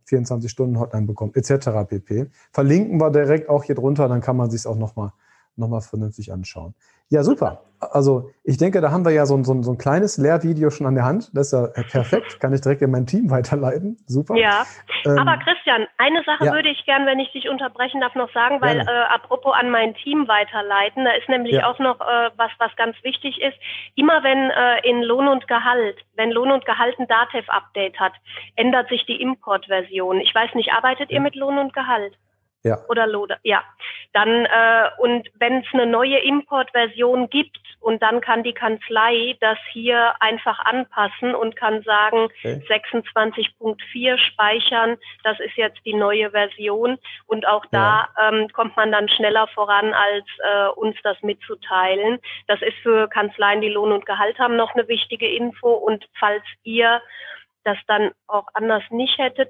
24 0.05 0.49
Stunden 0.49 0.79
Hotline 0.79 1.07
bekommt, 1.07 1.35
etc. 1.35 1.69
pp. 1.87 2.27
Verlinken 2.51 2.99
wir 2.99 3.11
direkt 3.11 3.49
auch 3.49 3.63
hier 3.63 3.75
drunter, 3.75 4.07
dann 4.07 4.21
kann 4.21 4.37
man 4.37 4.49
sich 4.49 4.65
auch 4.65 4.77
nochmal 4.77 5.11
noch 5.55 5.67
mal 5.67 5.81
vernünftig 5.81 6.31
anschauen. 6.31 6.73
Ja, 7.11 7.23
super. 7.23 7.63
Also 7.79 8.29
ich 8.43 8.57
denke, 8.57 8.79
da 8.79 8.91
haben 8.91 9.03
wir 9.03 9.11
ja 9.11 9.25
so 9.25 9.35
ein, 9.35 9.43
so, 9.43 9.53
ein, 9.53 9.63
so 9.63 9.71
ein 9.71 9.77
kleines 9.77 10.17
Lehrvideo 10.17 10.69
schon 10.69 10.87
an 10.87 10.95
der 10.95 11.03
Hand. 11.03 11.29
Das 11.35 11.47
ist 11.47 11.53
ja 11.53 11.67
perfekt. 11.67 12.39
Kann 12.39 12.53
ich 12.53 12.61
direkt 12.61 12.81
in 12.81 12.91
mein 12.91 13.05
Team 13.05 13.29
weiterleiten. 13.29 13.97
Super. 14.05 14.35
Ja. 14.35 14.65
Ähm, 15.05 15.17
Aber 15.17 15.35
Christian, 15.43 15.87
eine 15.97 16.23
Sache 16.23 16.45
ja. 16.45 16.53
würde 16.53 16.69
ich 16.69 16.85
gern, 16.85 17.05
wenn 17.05 17.19
ich 17.19 17.29
dich 17.33 17.49
unterbrechen 17.49 17.99
darf, 17.99 18.15
noch 18.15 18.31
sagen, 18.33 18.61
weil 18.61 18.79
äh, 18.79 19.03
apropos 19.09 19.53
an 19.59 19.71
mein 19.71 19.93
Team 19.95 20.27
weiterleiten, 20.29 21.03
da 21.03 21.11
ist 21.11 21.27
nämlich 21.27 21.55
ja. 21.55 21.69
auch 21.69 21.79
noch 21.79 21.99
äh, 21.99 22.29
was, 22.37 22.51
was 22.59 22.73
ganz 22.77 22.95
wichtig 23.03 23.41
ist. 23.41 23.57
Immer 23.95 24.23
wenn 24.23 24.49
äh, 24.49 24.89
in 24.89 25.03
Lohn 25.03 25.27
und 25.27 25.49
Gehalt, 25.49 25.97
wenn 26.15 26.31
Lohn 26.31 26.51
und 26.51 26.65
Gehalt 26.65 26.97
ein 26.97 27.07
Datev-Update 27.07 27.99
hat, 27.99 28.13
ändert 28.55 28.87
sich 28.87 29.05
die 29.05 29.19
Importversion. 29.21 30.21
Ich 30.21 30.33
weiß 30.33 30.55
nicht, 30.55 30.71
arbeitet 30.71 31.09
ja. 31.09 31.15
ihr 31.15 31.21
mit 31.21 31.35
Lohn 31.35 31.57
und 31.57 31.73
Gehalt? 31.73 32.13
Ja. 32.63 32.77
Oder 32.89 33.07
Loader, 33.07 33.39
ja. 33.43 33.63
Dann, 34.13 34.45
äh, 34.45 34.89
und 34.99 35.27
wenn 35.39 35.59
es 35.61 35.67
eine 35.73 35.87
neue 35.87 36.19
Importversion 36.19 37.29
gibt 37.29 37.57
und 37.79 38.03
dann 38.03 38.21
kann 38.21 38.43
die 38.43 38.53
Kanzlei 38.53 39.35
das 39.39 39.57
hier 39.71 40.13
einfach 40.19 40.59
anpassen 40.59 41.33
und 41.33 41.55
kann 41.55 41.81
sagen, 41.81 42.25
okay. 42.25 42.61
26.4 42.69 44.17
speichern, 44.17 44.97
das 45.23 45.39
ist 45.39 45.55
jetzt 45.55 45.79
die 45.85 45.95
neue 45.95 46.29
Version 46.31 46.99
und 47.25 47.47
auch 47.47 47.65
da 47.71 48.09
ja. 48.15 48.29
ähm, 48.29 48.47
kommt 48.49 48.75
man 48.77 48.91
dann 48.91 49.09
schneller 49.09 49.47
voran, 49.47 49.93
als 49.93 50.25
äh, 50.43 50.67
uns 50.79 50.95
das 51.03 51.17
mitzuteilen. 51.23 52.19
Das 52.47 52.61
ist 52.61 52.77
für 52.83 53.07
Kanzleien, 53.07 53.61
die 53.61 53.69
Lohn 53.69 53.91
und 53.91 54.05
Gehalt 54.05 54.37
haben, 54.37 54.55
noch 54.55 54.75
eine 54.75 54.87
wichtige 54.87 55.27
Info 55.27 55.73
und 55.73 56.05
falls 56.19 56.43
ihr 56.63 57.01
das 57.63 57.77
dann 57.87 58.11
auch 58.27 58.47
anders 58.53 58.83
nicht 58.89 59.17
hättet, 59.17 59.49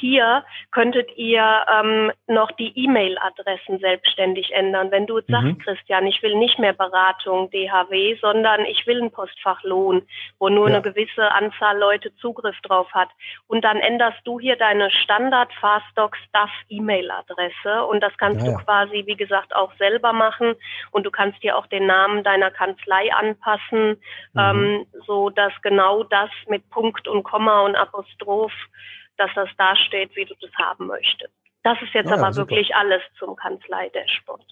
hier 0.00 0.44
könntet 0.72 1.16
ihr 1.16 1.64
ähm, 1.72 2.10
noch 2.26 2.50
die 2.52 2.72
E-Mail-Adressen 2.74 3.78
selbstständig 3.78 4.52
ändern. 4.52 4.90
Wenn 4.90 5.06
du 5.06 5.18
jetzt 5.18 5.28
mhm. 5.28 5.34
sagst, 5.34 5.60
Christian, 5.60 6.06
ich 6.06 6.22
will 6.22 6.36
nicht 6.36 6.58
mehr 6.58 6.72
Beratung 6.72 7.50
DHW, 7.50 8.16
sondern 8.20 8.64
ich 8.64 8.86
will 8.86 9.02
ein 9.02 9.10
Postfach 9.10 9.62
Lohn, 9.62 10.02
wo 10.38 10.48
nur 10.48 10.68
ja. 10.68 10.76
eine 10.76 10.82
gewisse 10.82 11.30
Anzahl 11.30 11.78
Leute 11.78 12.14
Zugriff 12.16 12.56
drauf 12.62 12.88
hat. 12.92 13.10
Und 13.46 13.62
dann 13.62 13.78
änderst 13.78 14.20
du 14.24 14.40
hier 14.40 14.56
deine 14.56 14.90
Standard 14.90 15.52
Fastdoc 15.60 16.16
Stuff 16.28 16.50
E-Mail-Adresse 16.68 17.84
und 17.84 18.00
das 18.00 18.16
kannst 18.16 18.44
ja, 18.44 18.52
du 18.52 18.64
quasi, 18.64 19.04
wie 19.06 19.16
gesagt, 19.16 19.54
auch 19.54 19.72
selber 19.76 20.12
machen 20.12 20.54
und 20.90 21.04
du 21.04 21.10
kannst 21.10 21.42
dir 21.42 21.56
auch 21.56 21.66
den 21.66 21.86
Namen 21.86 22.24
deiner 22.24 22.50
Kanzlei 22.50 23.12
anpassen, 23.12 24.00
mhm. 24.32 24.40
ähm, 24.40 24.86
so 25.06 25.30
dass 25.30 25.52
genau 25.62 26.04
das 26.04 26.30
mit 26.48 26.68
Punkt 26.70 27.06
und 27.06 27.22
Komma 27.22 27.60
und 27.62 27.76
Apostroph 27.76 28.52
dass 29.20 29.30
das 29.34 29.48
dasteht, 29.58 30.16
wie 30.16 30.24
du 30.24 30.34
das 30.40 30.50
haben 30.56 30.86
möchtest. 30.86 31.32
Das 31.62 31.76
ist 31.82 31.92
jetzt 31.92 32.08
ja, 32.08 32.16
aber 32.16 32.30
ja, 32.30 32.36
wirklich 32.36 32.74
alles 32.74 33.02
zum 33.18 33.36
Kanzlei-Dashboard. 33.36 34.42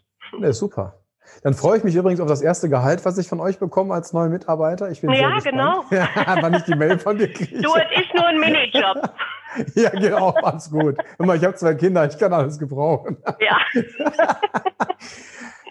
Ja, 0.40 0.52
super. 0.52 1.00
Dann 1.42 1.54
freue 1.54 1.78
ich 1.78 1.84
mich 1.84 1.94
übrigens 1.94 2.20
auf 2.20 2.28
das 2.28 2.42
erste 2.42 2.68
Gehalt, 2.68 3.04
was 3.04 3.18
ich 3.18 3.28
von 3.28 3.40
euch 3.40 3.58
bekomme 3.58 3.94
als 3.94 4.12
neue 4.12 4.28
Mitarbeiter. 4.28 4.90
Ich 4.90 5.00
bin 5.00 5.12
ja, 5.12 5.38
genau. 5.38 5.84
Wann 5.90 6.54
ich 6.54 6.62
die 6.62 6.74
Mail 6.74 6.98
von 6.98 7.18
dir 7.18 7.32
kriege. 7.32 7.60
Du, 7.60 7.74
es 7.74 8.00
ist 8.00 8.14
nur 8.14 8.26
ein 8.26 8.38
Minijob. 8.38 9.10
ja, 9.74 9.90
genau, 9.90 10.30
alles 10.30 10.70
gut. 10.70 10.96
Ich 10.98 11.44
habe 11.44 11.54
zwei 11.54 11.74
Kinder, 11.74 12.06
ich 12.06 12.18
kann 12.18 12.32
alles 12.32 12.58
gebrauchen. 12.58 13.16
Ja. 13.40 13.58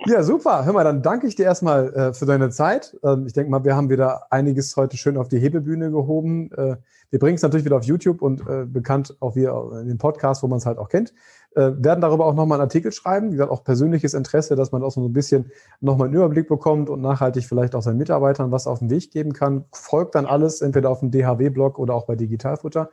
ja, 0.05 0.23
super. 0.23 0.65
Hör 0.65 0.73
mal, 0.73 0.83
dann 0.83 1.01
danke 1.01 1.27
ich 1.27 1.35
dir 1.35 1.43
erstmal 1.43 1.93
äh, 1.93 2.13
für 2.13 2.25
deine 2.25 2.49
Zeit. 2.49 2.97
Ähm, 3.03 3.25
ich 3.25 3.33
denke 3.33 3.49
mal, 3.49 3.63
wir 3.63 3.75
haben 3.75 3.89
wieder 3.89 4.31
einiges 4.31 4.75
heute 4.77 4.97
schön 4.97 5.17
auf 5.17 5.27
die 5.27 5.39
Hebelbühne 5.39 5.91
gehoben. 5.91 6.51
Äh, 6.51 6.77
wir 7.09 7.19
bringen 7.19 7.35
es 7.35 7.41
natürlich 7.41 7.65
wieder 7.65 7.77
auf 7.77 7.85
YouTube 7.85 8.21
und 8.21 8.41
äh, 8.47 8.65
bekannt 8.65 9.15
auch 9.19 9.35
wieder 9.35 9.79
in 9.81 9.87
den 9.87 9.97
Podcast, 9.97 10.43
wo 10.43 10.47
man 10.47 10.57
es 10.57 10.65
halt 10.65 10.77
auch 10.77 10.89
kennt. 10.89 11.13
Äh, 11.55 11.71
werden 11.77 12.01
darüber 12.01 12.25
auch 12.25 12.35
nochmal 12.35 12.57
einen 12.57 12.67
Artikel 12.67 12.91
schreiben. 12.91 13.27
Wie 13.27 13.31
gesagt, 13.31 13.51
auch 13.51 13.63
persönliches 13.63 14.13
Interesse, 14.13 14.55
dass 14.55 14.71
man 14.71 14.83
auch 14.83 14.91
so 14.91 15.01
ein 15.03 15.13
bisschen 15.13 15.51
nochmal 15.79 16.07
einen 16.07 16.15
Überblick 16.15 16.47
bekommt 16.47 16.89
und 16.89 17.01
nachhaltig 17.01 17.45
vielleicht 17.45 17.73
auch 17.73 17.81
seinen 17.81 17.97
Mitarbeitern 17.97 18.51
was 18.51 18.67
auf 18.67 18.79
den 18.79 18.89
Weg 18.89 19.11
geben 19.11 19.33
kann. 19.33 19.65
Folgt 19.71 20.15
dann 20.15 20.25
alles 20.25 20.61
entweder 20.61 20.89
auf 20.89 20.99
dem 20.99 21.11
DHW-Blog 21.11 21.79
oder 21.79 21.95
auch 21.95 22.05
bei 22.05 22.15
Digitalfutter. 22.15 22.89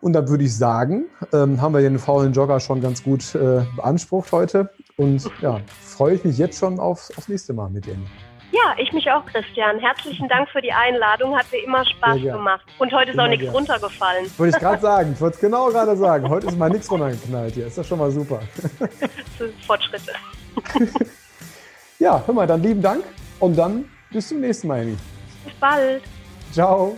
Und 0.00 0.12
dann 0.12 0.28
würde 0.28 0.44
ich 0.44 0.56
sagen, 0.56 1.06
ähm, 1.32 1.60
haben 1.60 1.74
wir 1.74 1.80
den 1.80 1.98
faulen 1.98 2.32
Jogger 2.32 2.60
schon 2.60 2.80
ganz 2.80 3.02
gut 3.02 3.34
äh, 3.34 3.62
beansprucht 3.76 4.30
heute. 4.32 4.70
Und 4.98 5.30
ja, 5.40 5.60
freue 5.80 6.14
ich 6.14 6.24
mich 6.24 6.38
jetzt 6.38 6.58
schon 6.58 6.78
aufs, 6.78 7.16
aufs 7.16 7.28
nächste 7.28 7.52
Mal 7.52 7.70
mit 7.70 7.86
Ihnen. 7.86 8.06
Ja, 8.50 8.74
ich 8.78 8.92
mich 8.92 9.08
auch, 9.10 9.24
Christian. 9.26 9.78
Herzlichen 9.78 10.28
Dank 10.28 10.48
für 10.48 10.60
die 10.60 10.72
Einladung. 10.72 11.36
Hat 11.36 11.46
mir 11.52 11.62
immer 11.62 11.84
Spaß 11.84 12.20
gemacht. 12.20 12.64
Und 12.78 12.92
heute 12.92 13.10
ist 13.10 13.14
immer 13.14 13.24
auch 13.24 13.28
nichts 13.28 13.44
gern. 13.44 13.54
runtergefallen. 13.54 14.30
Wollte 14.38 14.56
ich 14.56 14.62
gerade 14.62 14.82
sagen. 14.82 15.12
Ich 15.12 15.20
wollte 15.20 15.34
es 15.36 15.40
genau 15.40 15.68
gerade 15.68 15.96
sagen. 15.96 16.28
Heute 16.28 16.48
ist 16.48 16.58
mal 16.58 16.70
nichts 16.70 16.90
runtergeknallt 16.90 17.54
hier. 17.54 17.66
Ist 17.66 17.78
das 17.78 17.86
schon 17.86 17.98
mal 17.98 18.10
super. 18.10 18.40
Fortschritte. 19.66 20.12
ja, 21.98 22.22
hör 22.24 22.34
mal, 22.34 22.46
dann 22.46 22.62
lieben 22.62 22.82
Dank 22.82 23.04
und 23.38 23.56
dann 23.56 23.84
bis 24.10 24.28
zum 24.28 24.40
nächsten 24.40 24.66
Mal, 24.66 24.80
Amy. 24.80 24.96
Bis 25.44 25.54
bald. 25.60 26.02
Ciao. 26.50 26.96